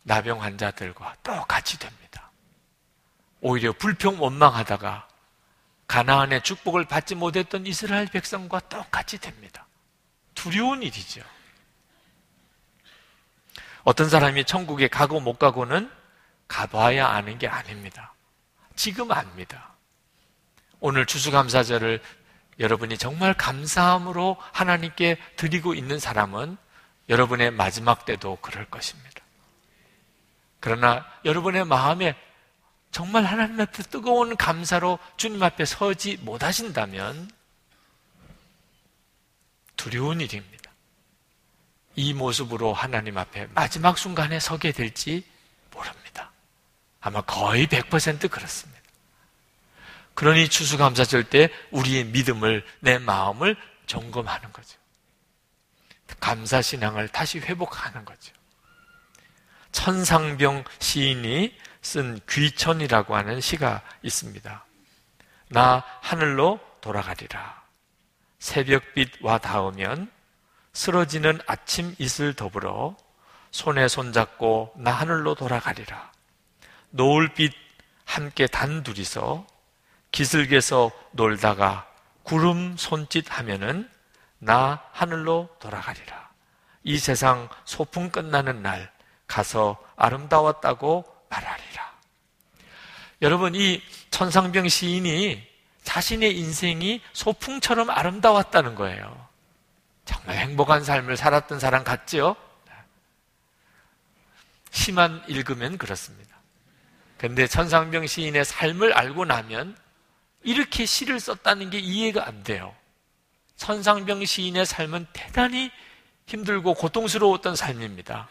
[0.03, 2.33] 나병 환자들과 똑같이 됩니다.
[3.41, 5.07] 오히려 불평 원망하다가
[5.87, 9.69] 가나안의 축복을 받지 못했던 이스라엘 백성과 똑같이 됩니다.
[10.43, 11.23] 두려운 일이죠.
[13.85, 15.89] 어떤 사람이 천국에 가고 못 가고는
[16.49, 18.13] 가봐야 아는 게 아닙니다.
[18.75, 19.75] 지금 압니다.
[20.81, 22.03] 오늘 추수감사절을
[22.59, 26.57] 여러분이 정말 감사함으로 하나님께 드리고 있는 사람은
[27.09, 29.23] 여러분의 마지막 때도 그럴 것입니다.
[30.59, 32.17] 그러나 여러분의 마음에
[32.91, 37.31] 정말 하나님 앞에 뜨거운 감사로 주님 앞에 서지 못하신다면
[39.83, 40.71] 두려운 일입니다.
[41.97, 45.25] 이 모습으로 하나님 앞에 마지막 순간에 서게 될지
[45.73, 46.31] 모릅니다.
[47.01, 48.81] 아마 거의 100% 그렇습니다.
[50.15, 54.79] 그러니 추수감사절 때 우리의 믿음을, 내 마음을 점검하는 거죠.
[56.21, 58.33] 감사신앙을 다시 회복하는 거죠.
[59.73, 64.65] 천상병 시인이 쓴 귀천이라고 하는 시가 있습니다.
[65.49, 67.62] 나 하늘로 돌아가리라.
[68.43, 70.11] 새벽빛와 닿으면
[70.73, 72.97] 쓰러지는 아침 이슬 더불어
[73.53, 76.11] 손에 손잡고 나 하늘로 돌아가리라.
[76.91, 77.53] 노을빛
[78.05, 79.47] 함께 단둘이서
[80.11, 81.89] 기슭에서 놀다가
[82.25, 83.89] 구름 손짓 하면은
[84.39, 86.31] 나 하늘로 돌아가리라.
[86.83, 88.93] 이 세상 소풍 끝나는 날
[89.29, 91.93] 가서 아름다웠다고 말하리라.
[93.23, 95.52] 여러분, 이 천상병 시인이
[95.85, 99.29] 자신의 인생이 소풍처럼 아름다웠다는 거예요.
[100.05, 102.37] 정말 행복한 삶을 살았던 사람 같지요?
[104.71, 106.37] 시만 읽으면 그렇습니다.
[107.19, 109.77] 근데 천상병 시인의 삶을 알고 나면
[110.43, 112.75] 이렇게 시를 썼다는 게 이해가 안 돼요.
[113.57, 115.71] 천상병 시인의 삶은 대단히
[116.27, 118.29] 힘들고 고통스러웠던 삶입니다.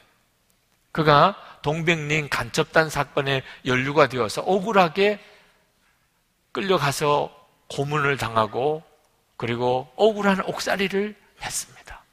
[0.92, 5.20] 그가 동백링 간첩단 사건에 연루가 되어서 억울하게
[6.52, 7.41] 끌려가서
[7.72, 8.84] 고문을 당하고
[9.38, 12.04] 그리고 억울한 옥살이를 했습니다.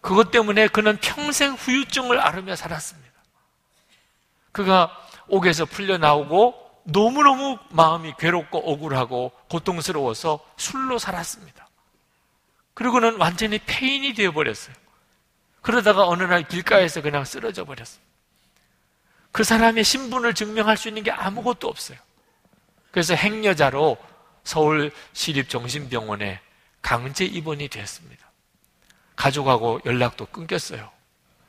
[0.00, 3.10] 그것 때문에 그는 평생 후유증을 앓으며 살았습니다.
[4.52, 4.96] 그가
[5.28, 11.68] 옥에서 풀려나오고 너무너무 마음이 괴롭고 억울하고 고통스러워서 술로 살았습니다.
[12.74, 14.74] 그리고는 완전히 폐인이 되어버렸어요.
[15.60, 18.00] 그러다가 어느 날 길가에서 그냥 쓰러져 버렸어요.
[19.32, 21.98] 그 사람의 신분을 증명할 수 있는 게 아무것도 없어요.
[22.90, 23.98] 그래서 행여자로
[24.44, 26.40] 서울 시립정신병원에
[26.82, 28.30] 강제 입원이 되었습니다.
[29.16, 30.90] 가족하고 연락도 끊겼어요.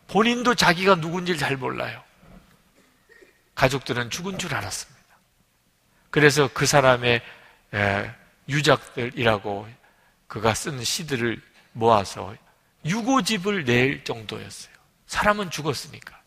[0.08, 2.04] 본인도 자기가 누군지 잘 몰라요.
[3.56, 5.02] 가족들은 죽은 줄 알았습니다.
[6.10, 7.22] 그래서 그 사람의
[8.50, 9.68] 유작들이라고
[10.28, 12.36] 그가 쓴 시들을 모아서
[12.86, 14.74] 유고집을 낼 정도였어요.
[15.08, 16.20] 사람은 죽었으니까.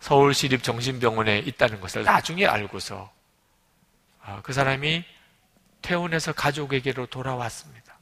[0.00, 3.21] 서울시립정신병원에 있다는 것을 나중에 알고서 아,
[4.42, 5.04] 그 사람이
[5.82, 7.98] 퇴원해서 가족에게로 돌아왔습니다.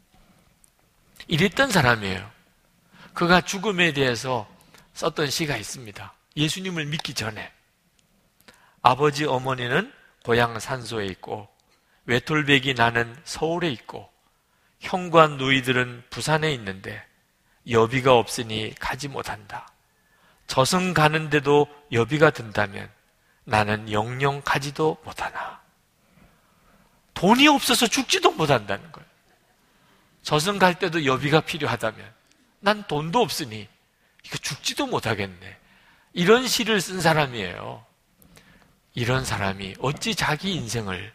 [1.29, 2.31] 이랬던 사람이에요.
[3.15, 4.49] 그가 죽음에 대해서
[4.95, 6.13] 썼던 시가 있습니다.
[6.37, 7.53] 예수님을 믿기 전에
[8.83, 9.93] 아버지 어머니는
[10.25, 11.49] 고향 산소에 있고
[12.07, 14.11] 외톨백이 나는 서울에 있고
[14.81, 17.05] 형과 누이들은 부산에 있는데
[17.69, 19.69] 여비가 없으니 가지 못한다.
[20.47, 22.91] 저승 가는데도 여비가 든다면
[23.45, 25.61] 나는 영영 가지도 못하나.
[27.15, 29.09] 돈이 없어서 죽지도 못한다는 거예요.
[30.23, 32.13] 저승 갈 때도 여비가 필요하다면
[32.61, 33.69] 난 돈도 없으니
[34.25, 35.59] 이거 죽지도 못하겠네.
[36.13, 37.85] 이런 시를 쓴 사람이에요.
[38.95, 41.13] 이런 사람이 어찌 자기 인생을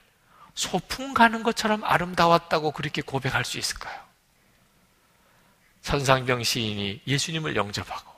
[0.56, 4.02] 소풍 가는 것처럼 아름다웠다고 그렇게 고백할 수 있을까요?
[5.82, 8.12] 선상병 시인이 예수님을 영접하고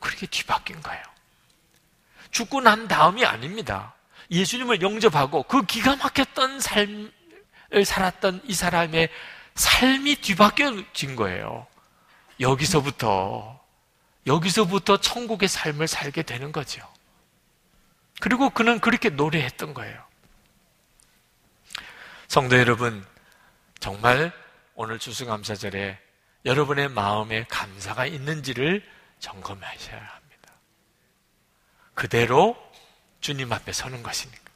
[0.00, 1.02] 그렇게 뒤바뀐 거예요.
[2.30, 3.94] 죽고 난 다음이 아닙니다.
[4.30, 9.08] 예수님을 영접하고 그 기가 막혔던 삶을 살았던 이 사람의
[9.54, 11.66] 삶이 뒤바뀌어진 거예요.
[12.38, 13.60] 여기서부터,
[14.26, 16.86] 여기서부터 천국의 삶을 살게 되는 거죠.
[18.20, 20.02] 그리고 그는 그렇게 노래했던 거예요.
[22.28, 23.04] 성도 여러분,
[23.80, 24.32] 정말
[24.74, 25.98] 오늘 추수감사절에
[26.44, 28.86] 여러분의 마음에 감사가 있는지를
[29.18, 30.52] 점검하셔야 합니다.
[31.94, 32.56] 그대로
[33.20, 34.50] 주님 앞에 서는 것이니까.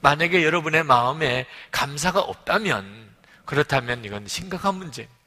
[0.00, 3.08] 만약에 여러분의 마음에 감사가 없다면
[3.44, 5.18] 그렇다면 이건 심각한 문제입니다.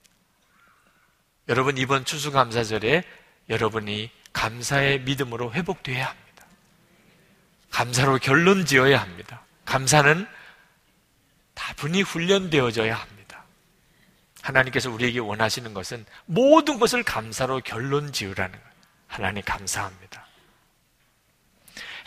[1.49, 3.03] 여러분 이번 추수감사절에
[3.49, 6.45] 여러분이 감사의 믿음으로 회복되어야 합니다.
[7.71, 9.43] 감사로 결론 지어야 합니다.
[9.65, 10.27] 감사는
[11.53, 13.43] 다분히 훈련되어져야 합니다.
[14.41, 18.71] 하나님께서 우리에게 원하시는 것은 모든 것을 감사로 결론 지으라는 거예요.
[19.07, 20.20] 하나님 감사합니다.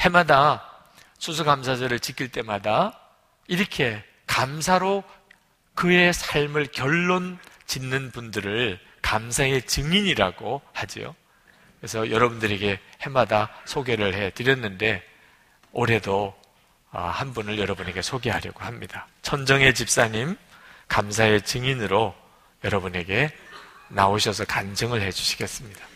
[0.01, 0.71] 해마다
[1.19, 2.99] 수수감사절을 지킬 때마다
[3.47, 5.05] 이렇게 감사로
[5.75, 11.15] 그의 삶을 결론 짓는 분들을 감사의 증인이라고 하지요.
[11.79, 15.03] 그래서 여러분들에게 해마다 소개를 해 드렸는데
[15.73, 16.35] 올해도
[16.91, 19.09] 아, 한 분을 여러분에게 소개하려고 합니다.
[19.23, 20.37] 천정의 집사님
[20.89, 22.15] 감사의 증인으로
[22.63, 23.37] 여러분에게
[23.89, 25.94] 나오셔서 간증을 해 주시겠습니다.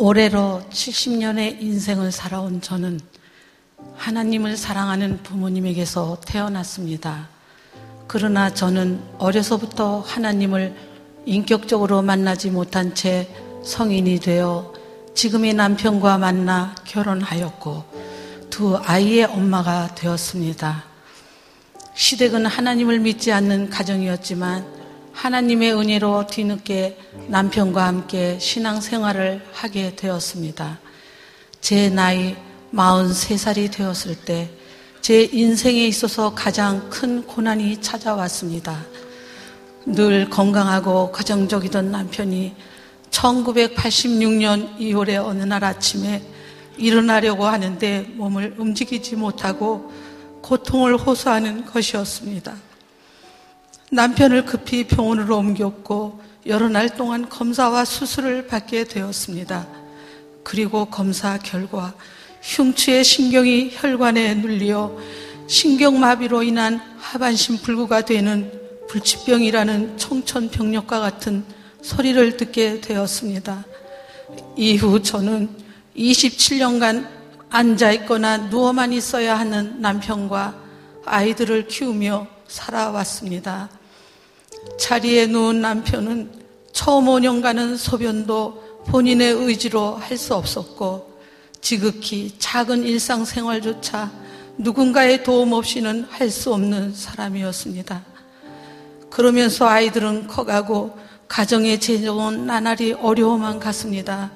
[0.00, 3.00] 올해로 70년의 인생을 살아온 저는
[3.96, 7.28] 하나님을 사랑하는 부모님에게서 태어났습니다.
[8.06, 10.74] 그러나 저는 어려서부터 하나님을
[11.26, 13.28] 인격적으로 만나지 못한 채
[13.62, 14.72] 성인이 되어
[15.14, 17.84] 지금의 남편과 만나 결혼하였고
[18.48, 20.82] 두 아이의 엄마가 되었습니다.
[21.92, 24.79] 시댁은 하나님을 믿지 않는 가정이었지만
[25.20, 30.78] 하나님의 은혜로 뒤늦게 남편과 함께 신앙생활을 하게 되었습니다.
[31.60, 32.36] 제 나이
[32.72, 34.60] 43살이 되었을 때
[35.00, 38.84] 제 인생에 있어서 가장 큰 고난이 찾아왔습니다.
[39.86, 42.54] 늘 건강하고 가정적이던 남편이
[43.10, 46.22] 1986년 2월의 어느 날 아침에
[46.76, 49.90] 일어나려고 하는데 몸을 움직이지 못하고
[50.42, 52.69] 고통을 호소하는 것이었습니다.
[53.92, 59.66] 남편을 급히 병원으로 옮겼고 여러 날 동안 검사와 수술을 받게 되었습니다.
[60.44, 61.94] 그리고 검사 결과
[62.40, 64.96] 흉추의 신경이 혈관에 눌려
[65.48, 68.52] 신경마비로 인한 하반신 불구가 되는
[68.88, 71.44] 불치병이라는 청천벽력과 같은
[71.82, 73.64] 소리를 듣게 되었습니다.
[74.56, 75.48] 이후 저는
[75.96, 77.08] 27년간
[77.50, 80.54] 앉아있거나 누워만 있어야 하는 남편과
[81.04, 83.79] 아이들을 키우며 살아왔습니다.
[84.78, 86.30] 자리에 누운 남편은
[86.72, 91.10] 처음 5년간은 소변도 본인의 의지로 할 수 없었고
[91.60, 94.10] 지극히 작은 일상생활조차
[94.58, 98.04] 누군가의 도움 없이는 할 수 없는 사람이었습니다.
[99.10, 100.96] 그러면서 아이들은 커가고
[101.28, 104.30] 가정의 재정은 나날이 어려워만 갔습니다.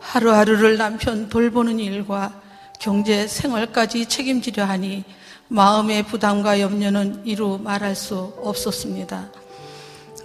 [0.00, 2.40] 하루하루를 남편 돌보는 일과
[2.80, 5.04] 경제 생활까지 책임지려 하니
[5.48, 9.41] 마음의 부담과 염려는 이루 말할 수 없었습니다.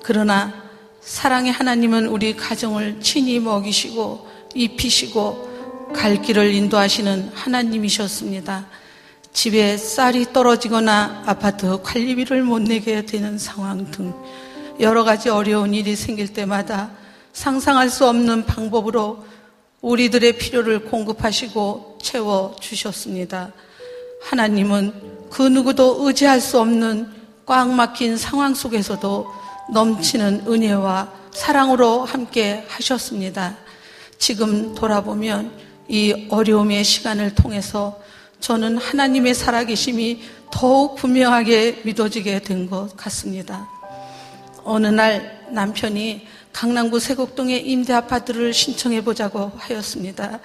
[0.07, 0.53] 그러나
[1.01, 8.67] 사랑의 하나님은 우리 가정을 친히 먹이시고 입히시고 갈 길을 인도하시는 하나님이셨습니다.
[9.33, 14.13] 집에 쌀이 떨어지거나 아파트 관리비를 못 내게 되는 상황 등
[14.79, 16.91] 여러 가지 어려운 일이 생길 때마다
[17.33, 19.25] 상상할 수 없는 방법으로
[19.81, 23.51] 우리들의 필요를 공급하시고 채워 주셨습니다.
[24.21, 27.11] 하나님은 그 누구도 의지할 수 없는
[27.45, 33.55] 꽉 막힌 상황 속에서도 넘치는 은혜와 사랑으로 함께 하셨습니다.
[34.17, 35.51] 지금 돌아보면
[35.87, 37.99] 이 어려움의 시간을 통해서
[38.39, 43.67] 저는 하나님의 살아계심이 더욱 분명하게 믿어지게 된 것 같습니다.
[44.63, 50.39] 어느 날 남편이 강남구 세곡동의 임대 아파트를 신청해 보자고 하였습니다.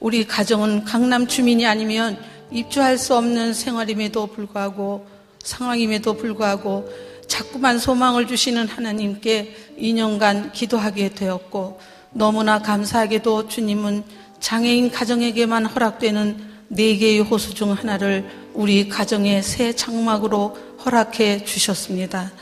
[0.00, 2.18] 우리 가정은 강남 주민이 아니면
[2.50, 5.06] 입주할 수 없는 생활임에도 불구하고
[5.42, 6.88] 상황임에도 불구하고
[7.26, 11.80] 자꾸만 소망을 주시는 하나님께 2년간 기도하게 되었고
[12.12, 14.04] 너무나 감사하게도 주님은
[14.40, 22.32] 장애인 가정에게만 허락되는 네 개의 호수 중 하나를 우리 가정의 새 장막으로 허락해 주셨습니다.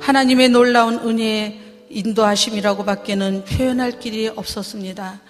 [0.00, 1.60] 하나님의 놀라운 은혜의
[1.90, 5.20] 인도하심이라고 밖에는 표현할 길이 없었습니다.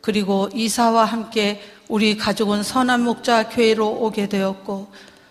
[0.00, 4.88] 그리고 이사와 함께 우리 가족은 선한 목자 교회로 오게 되었고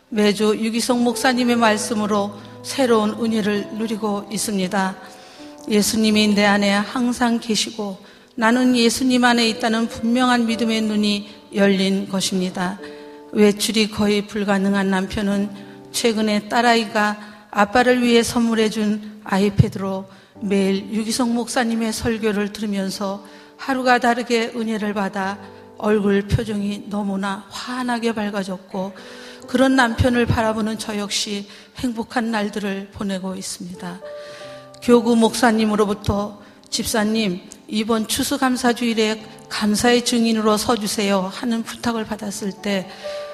[0.10, 2.34] 매주 유기성 목사님의 말씀으로
[2.64, 4.96] 새로운 은혜를 누리고 있습니다.
[5.70, 7.98] 예수님이 내 안에 항상 계시고
[8.36, 12.80] 나는 예수님 안에 있다는 분명한 믿음의 눈이 열린 것입니다.
[13.32, 15.50] 외출이 거의 불가능한 남편은
[15.92, 20.06] 최근에 딸아이가 아빠를 위해 선물해준 아이패드로
[20.42, 23.26] 매일 유기성 목사님의 설교를 들으면서
[23.58, 25.38] 하루가 다르게 은혜를 받아
[25.78, 28.94] 얼굴 표정이 너무나 환하게 밝아졌고
[29.48, 34.00] 그런 남편을 바라보는 저 역시 행복한 날들을 보내고 있습니다.
[34.82, 42.90] 교구 목사님으로부터 집사님, 이번 추수감사주일에 감사의 증인으로 서주세요 하는 부탁을 받았을 때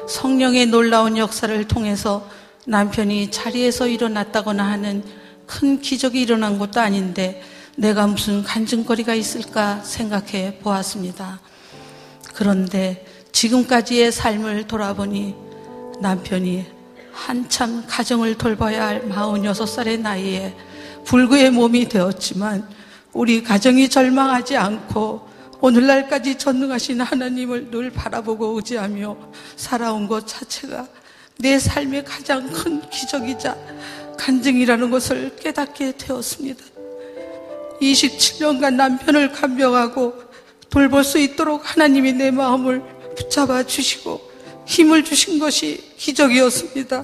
[0.08, 2.28] 성령의 놀라운 역사를 통해서
[2.66, 5.04] 남편이 자리에서 일어났다거나 하는
[5.46, 7.42] 큰 기적이 일어난 것도 아닌데
[7.78, 11.42] 내가 무슨 간증거리가 있을까 생각해 보았습니다.
[12.34, 15.45] 그런데 지금까지의 삶을 돌아보니
[16.00, 16.66] 남편이
[17.12, 20.56] 한참 가정을 돌봐야 할 46살의 나이에
[21.06, 22.68] 불구의 몸이 되었지만
[23.14, 25.28] 우리 가정이 절망하지 않고
[25.62, 29.18] 오늘날까지 전능하신 하나님을 늘 바라보고 의지하며
[29.56, 30.88] 살아온 것 자체가
[31.38, 33.56] 내 삶의 가장 큰 기적이자
[34.18, 36.64] 간증이라는 것을 깨닫게 되었습니다.
[37.82, 40.14] 27년간 남편을 간병하고
[40.70, 42.82] 돌볼 수 있도록 하나님이 내 마음을
[43.16, 44.35] 붙잡아 주시고
[44.66, 47.04] 힘을 주신 것이 기적이었습니다.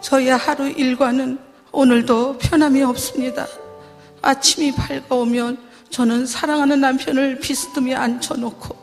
[0.00, 1.38] 저의 하루 일과는
[1.72, 3.46] 오늘도 편함이 없습니다.
[4.22, 5.58] 아침이 밝아오면
[5.90, 8.76] 저는 사랑하는 남편을 비스듬히 앉혀놓고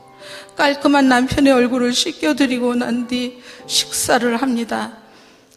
[0.56, 4.98] 깔끔한 남편의 얼굴을 씻겨드리고 난 뒤 식사를 합니다.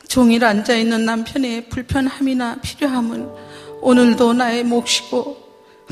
[0.08, 3.28] 종일 앉아있는 남편의 불편함이나 필요함은
[3.80, 5.36] 오늘도 나의 몫이고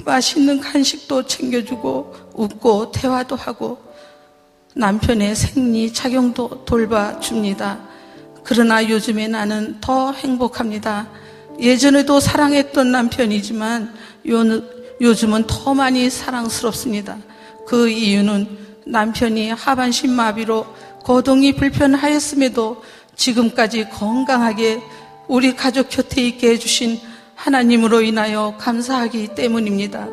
[0.05, 3.84] 맛있는 간식도 챙겨주고 웃고 대화도 하고
[4.75, 7.79] 남편의 생리 작용도 돌봐줍니다.
[8.43, 11.09] 그러나 요즘에 나는 더 행복합니다.
[11.61, 13.95] 예전에도 사랑했던 남편이지만
[15.01, 17.19] 요즘은 더 많이 사랑스럽습니다.
[17.67, 20.67] 그 이유는 남편이 하반신 마비로
[21.05, 22.83] 거동이 불편하였음에도
[23.15, 24.83] 지금까지 건강하게
[25.29, 26.99] 우리 가족 곁에 있게 해주신
[27.37, 30.09] 하나님으로 인하여 감사하기 때문입니다.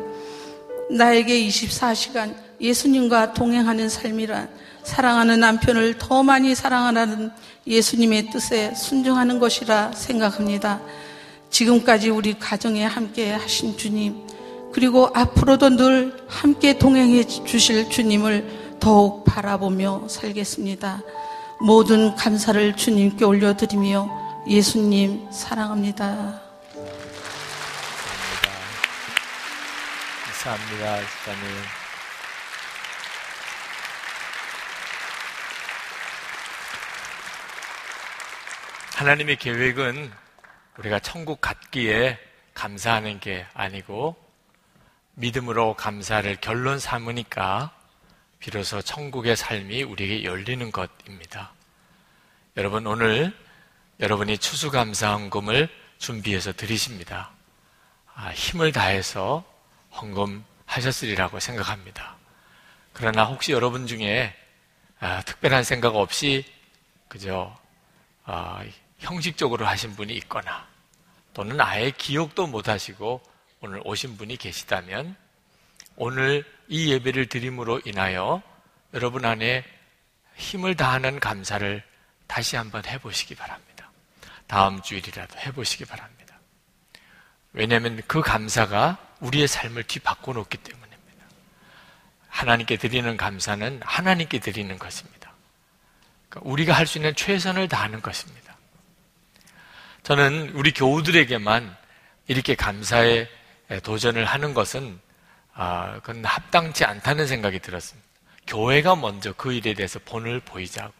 [0.90, 4.48] 나에게 24시간 예수님과 동행하는 삶이란
[4.84, 7.30] 사랑하는 남편을 더 많이 사랑하라는
[7.66, 10.80] 예수님의 뜻에 순종하는 것이라 생각합니다.
[11.50, 14.26] 지금까지 우리 가정에 함께 하신 주님,
[14.72, 21.02] 그리고 앞으로도 늘 함께 동행해 주실 주님을 더욱 바라보며 살겠습니다.
[21.60, 26.40] 모든 감사를 주님께 올려드리며 예수님 사랑합니다.
[30.24, 31.00] 감사합니다.
[31.00, 31.81] 집사님.
[39.02, 40.12] 하나님의 계획은
[40.78, 42.20] 우리가 천국 갖기에
[42.54, 44.14] 감사하는 게 아니고
[45.14, 47.76] 믿음으로 감사를 결론 삼으니까
[48.38, 51.50] 비로소 천국의 삶이 우리에게 열리는 것입니다.
[52.56, 53.36] 여러분 오늘
[53.98, 57.32] 여러분이 추수감사헌금을 준비해서 드리십니다.
[58.14, 59.44] 아, 힘을 다해서
[59.96, 62.18] 헌금하셨으리라고 생각합니다.
[62.92, 64.32] 그러나 혹시 여러분 중에
[65.00, 66.44] 아, 특별한 생각 없이
[67.08, 67.60] 그저
[68.24, 68.62] 아,
[69.02, 70.66] 형식적으로 하신 분이 있거나
[71.34, 73.22] 또는 아예 기억도 못 하시고
[73.60, 75.16] 오늘 오신 분이 계시다면
[75.96, 78.42] 오늘 이 예배를 드림으로 인하여
[78.94, 79.64] 여러분 안에
[80.36, 81.82] 힘을 다하는 감사를
[82.26, 83.90] 다시 한번 해보시기 바랍니다.
[84.46, 86.38] 다음 주일이라도 해보시기 바랍니다.
[87.52, 91.26] 왜냐하면 그 감사가 우리의 삶을 뒤바꿔 놓기 때문입니다.
[92.28, 95.32] 하나님께 드리는 감사는 하나님께 드리는 것입니다.
[96.28, 98.41] 그러니까 우리가 할 수 있는 최선을 다하는 것입니다.
[100.02, 101.76] 저는 우리 교우들에게만
[102.26, 103.28] 이렇게 감사에
[103.84, 105.00] 도전을 하는 것은
[105.54, 108.08] 아, 그건 합당치 않다는 생각이 들었습니다.
[108.46, 110.92] 교회가 먼저 그 일에 대해서 본을 보이자고.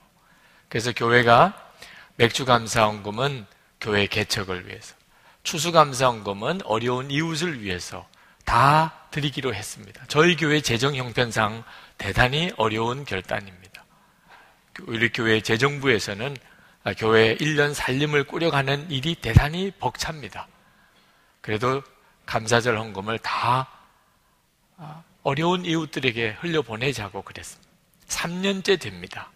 [0.69, 1.71] 그래서 교회가
[2.17, 3.47] 맥주감사원금은
[3.81, 4.95] 교회 개척을 위해서,
[5.43, 8.07] 추수감사원금은 어려운 이웃을 위해서
[8.45, 10.05] 다 드리기로 했습니다.
[10.09, 11.65] 저희 교회 재정 형편상
[11.99, 13.85] 대단히 어려운 결단입니다.
[14.83, 16.37] 우리 교회 재정부에서는
[16.99, 20.49] 교회 1년 살림을 꾸려가는 일이 대단히 벅찹니다.
[21.41, 21.83] 그래도
[22.27, 23.69] 감사절 헌금을 다
[25.23, 27.71] 어려운 이웃들에게 흘려보내자고 그랬습니다.
[28.09, 29.31] 3년째 됩니다.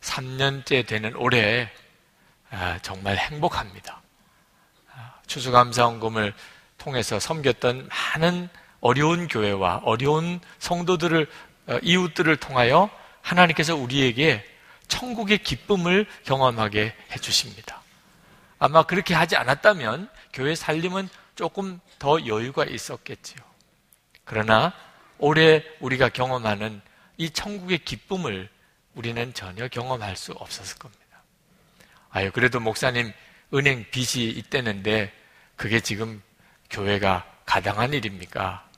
[0.00, 1.70] 3년째 되는 올해
[2.50, 4.02] 아, 정말 행복합니다.
[4.94, 6.34] 아, 추수감사원금을
[6.78, 8.48] 통해서 섬겼던 많은
[8.80, 11.26] 어려운 교회와 어려운 성도들을
[11.68, 12.90] 어, 이웃들을 통하여
[13.22, 14.44] 하나님께서 우리에게
[14.88, 17.80] 천국의 기쁨을 경험하게 해주십니다.
[18.58, 23.38] 아마 그렇게 하지 않았다면 교회 살림은 조금 더 여유가 있었겠지요.
[24.24, 24.72] 그러나
[25.18, 26.80] 올해 우리가 경험하는
[27.16, 28.48] 이 천국의 기쁨을
[28.94, 31.02] 우리는 전혀 경험할 수 없었을 겁니다.
[32.10, 33.12] 아유, 그래도 목사님
[33.54, 35.12] 은행 빚이 있대는데
[35.56, 36.22] 그게 지금
[36.70, 38.68] 교회가 가당한 일입니까?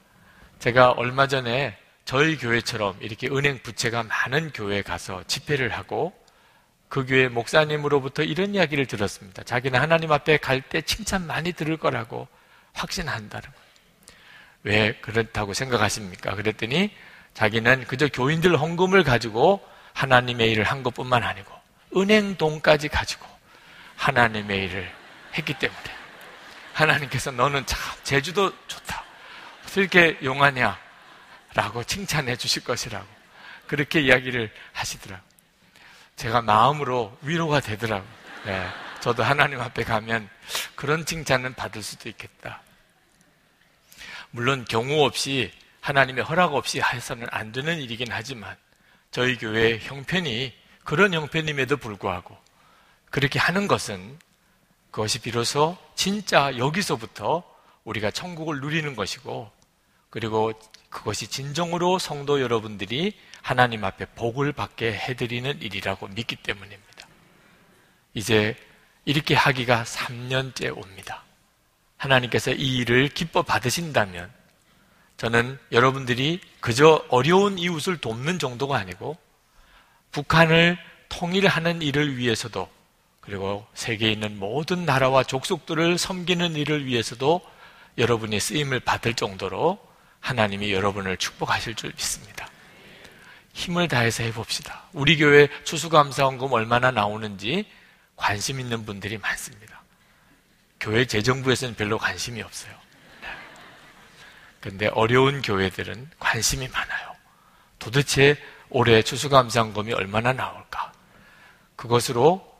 [0.58, 6.12] 제가 얼마 전에 저희 교회처럼 이렇게 은행 부채가 많은 교회에 가서 집회를 하고
[6.88, 9.42] 그 교회 목사님으로부터 이런 이야기를 들었습니다.
[9.42, 12.28] 자기는 하나님 앞에 갈 때 칭찬 많이 들을 거라고
[12.74, 13.64] 확신한다는 거예요.
[14.64, 16.34] 왜 그렇다고 생각하십니까?
[16.34, 16.90] 그랬더니
[17.34, 21.52] 자기는 그저 교인들 헌금을 가지고 하나님의 일을 한 것뿐만 아니고
[21.96, 23.26] 은행 돈까지 가지고
[23.96, 24.92] 하나님의 일을
[25.34, 25.80] 했기 때문에
[26.72, 29.04] 하나님께서 너는 참 제주도 좋다.
[29.64, 30.83] 어떻게 용하냐?
[31.54, 33.06] 라고 칭찬해 주실 것이라고
[33.66, 35.22] 그렇게 이야기를 하시더라고.
[36.16, 38.06] 제가 마음으로 위로가 되더라고.
[38.44, 38.68] 네,
[39.00, 40.28] 저도 하나님 앞에 가면
[40.74, 42.62] 그런 칭찬은 받을 수도 있겠다.
[44.30, 48.56] 물론 경우 없이 하나님의 허락 없이 해서는 안 되는 일이긴 하지만
[49.10, 50.52] 저희 교회 형편이
[50.82, 52.36] 그런 형편임에도 불구하고
[53.10, 54.18] 그렇게 하는 것은
[54.90, 57.42] 그것이 비로소 진짜 여기서부터
[57.84, 59.52] 우리가 천국을 누리는 것이고
[60.10, 60.52] 그리고
[60.94, 67.08] 그것이 진정으로 성도 여러분들이 하나님 앞에 복을 받게 해드리는 일이라고 믿기 때문입니다.
[68.14, 68.56] 이제
[69.04, 71.24] 이렇게 하기가 3년째 옵니다.
[71.96, 74.30] 하나님께서 이 일을 기뻐 받으신다면
[75.16, 79.18] 저는 여러분들이 그저 어려운 이웃을 돕는 정도가 아니고
[80.12, 80.78] 북한을
[81.08, 82.70] 통일하는 일을 위해서도
[83.20, 87.40] 그리고 세계에 있는 모든 나라와 족속들을 섬기는 일을 위해서도
[87.98, 89.93] 여러분이 쓰임을 받을 정도로
[90.24, 92.48] 하나님이 여러분을 축복하실 줄 믿습니다.
[93.52, 94.84] 힘을 다해서 해봅시다.
[94.94, 97.66] 우리 교회 추수감사원금 얼마나 나오는지
[98.16, 99.82] 관심 있는 분들이 많습니다.
[100.80, 102.72] 교회 재정부에서는 별로 관심이 없어요.
[104.60, 107.14] 그런데 어려운 교회들은 관심이 많아요.
[107.78, 110.90] 도대체 올해 추수감사금이 얼마나 나올까?
[111.76, 112.50] 그것으로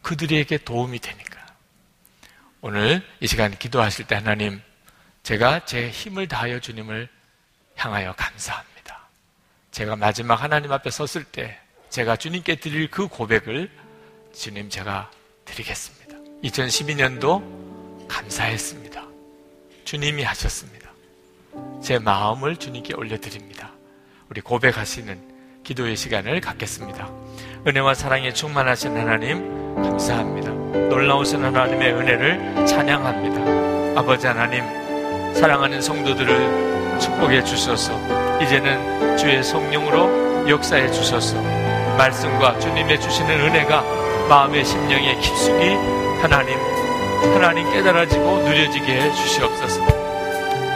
[0.00, 1.46] 그들에게 도움이 되니까.
[2.62, 4.62] 오늘 이 시간 기도하실 때 하나님,
[5.30, 7.08] 제가 제 힘을 다하여 주님을
[7.76, 8.98] 향하여 감사합니다.
[9.70, 11.56] 제가 마지막 하나님 앞에 섰을 때
[11.88, 13.70] 제가 주님께 드릴 그 고백을
[14.32, 15.08] 주님 제가
[15.44, 16.16] 드리겠습니다.
[16.42, 19.04] 2012년도 감사했습니다.
[19.84, 20.90] 주님이 하셨습니다.
[21.80, 23.70] 제 마음을 주님께 올려드립니다.
[24.30, 27.08] 우리 고백하시는 기도의 시간을 갖겠습니다.
[27.68, 30.50] 은혜와 사랑에 충만하신 하나님, 감사합니다.
[30.88, 34.00] 놀라우신 하나님의 은혜를 찬양합니다.
[34.00, 34.79] 아버지 하나님,
[35.34, 37.92] 사랑하는 성도들을 축복해 주셔서
[38.42, 41.40] 이제는 주의 성령으로 역사해 주셔서
[41.96, 43.82] 말씀과 주님의 주시는 은혜가
[44.28, 45.74] 마음의 심령의 깊숙이
[46.22, 46.58] 하나님
[47.34, 49.82] 하나님 깨달아지고 누려지게 해 주시옵소서.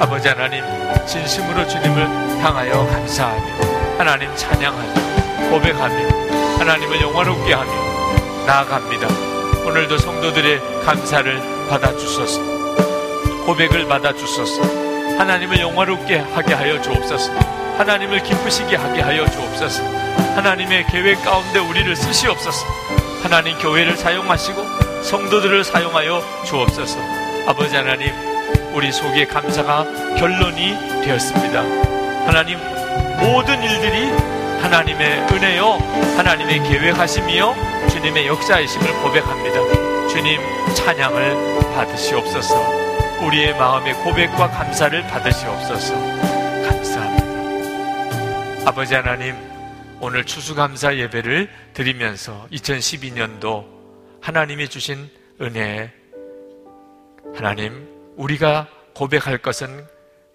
[0.00, 0.62] 아버지 하나님
[1.07, 2.07] 진심으로 주님을
[2.42, 7.72] 향하여 감사하며 하나님 찬양하며 고백하며 하나님을 영화롭게 하며
[8.46, 9.09] 나아갑니다.
[9.66, 12.53] 오늘도 성도들의 감사를 받아 주소서.
[13.45, 14.62] 고백을 받아 주소서.
[15.18, 17.32] 하나님을 영화롭게 하게 하여 주옵소서.
[17.78, 19.82] 하나님을 기쁘시게 하게 하여 주옵소서.
[20.36, 22.66] 하나님의 계획 가운데 우리를 쓰시옵소서.
[23.22, 26.99] 하나님 교회를 사용하시고 성도들을 사용하여 주옵소서.
[27.47, 28.12] 아버지 하나님,
[28.72, 29.84] 우리 속에 감사가
[30.18, 31.61] 결론이 되었습니다.
[32.26, 32.59] 하나님,
[33.20, 34.11] 모든 일들이
[34.62, 35.78] 하나님의 은혜요,
[36.16, 37.55] 하나님의 계획하심이요,
[37.90, 40.09] 주님의 역사이심을 고백합니다.
[40.09, 40.40] 주님
[40.74, 42.84] 찬양을 받으시옵소서.
[43.24, 45.94] 우리의 마음의 고백과 감사를 받으시옵소서.
[46.68, 47.24] 감사합니다.
[48.68, 49.34] 아버지 하나님,
[50.00, 53.66] 오늘 추수감사 예배를 드리면서 2012년도
[54.20, 55.10] 하나님이 주신
[55.40, 55.90] 은혜,
[57.34, 59.86] 하나님, 우리가 고백할 것은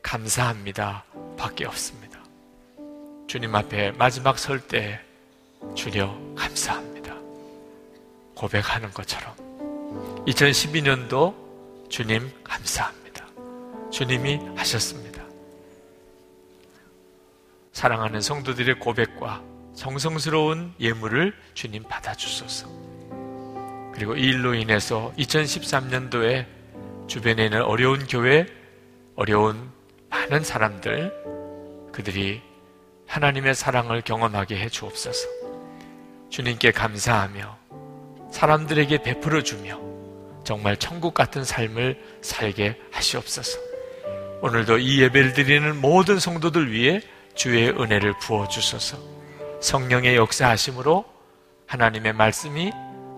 [0.01, 1.03] 감사합니다.
[1.37, 2.19] 밖에 없습니다.
[3.27, 4.99] 주님 앞에 마지막 설 때
[5.75, 7.13] 주려 감사합니다.
[8.35, 9.35] 고백하는 것처럼.
[10.25, 11.48] 2012년도
[11.89, 13.25] 주님 감사합니다.
[13.91, 15.23] 주님이 하셨습니다.
[17.71, 19.43] 사랑하는 성도들의 고백과
[19.75, 22.67] 정성스러운 예물을 주님 받아주소서.
[23.93, 26.45] 그리고 이 일로 인해서 2013년도에
[27.07, 28.45] 주변에 있는 어려운 교회,
[29.15, 29.71] 어려운
[30.09, 31.11] 많은 사람들,
[31.91, 32.41] 그들이
[33.07, 35.27] 하나님의 사랑을 경험하게 해 주옵소서.
[36.29, 37.57] 주님께 감사하며
[38.31, 39.88] 사람들에게 베풀어 주며
[40.49, 43.59] 정말 천국 같은 삶을 살게 하시옵소서.
[44.41, 47.01] 오늘도 이 예배를 드리는 모든 성도들 위해
[47.35, 48.97] 주의 은혜를 부어 주소서.
[49.61, 51.05] 성령의 역사하심으로
[51.67, 52.71] 하나님의 말씀이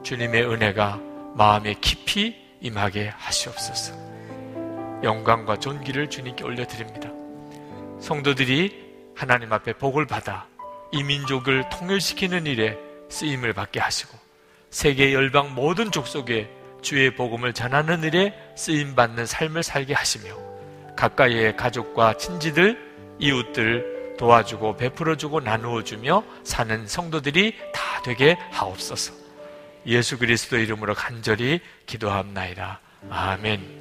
[0.04, 1.00] 주님의 은혜가
[1.38, 3.94] 마음에 깊이 임하게 하시옵소서.
[5.02, 7.12] 영광과 존귀를 주님께 올려드립니다.
[8.02, 10.48] 성도들이 하나님 앞에 복을 받아
[10.92, 12.78] 이 민족을 통일시키는 일에
[13.08, 14.18] 쓰임을 받게 하시고
[14.70, 20.36] 세계 열방 모든 족속에 주의 복음을 전하는 일에 쓰임 받는 삶을 살게 하시며
[20.96, 22.78] 가까이의 가족과 친지들,
[23.20, 29.14] 이웃들 도와주고 베풀어 주고 나누어 주며 사는 성도들이 다 되게 하옵소서.
[29.88, 32.80] 예수 그리스도 이름으로 간절히 기도합나이다.
[33.10, 33.81] 아멘.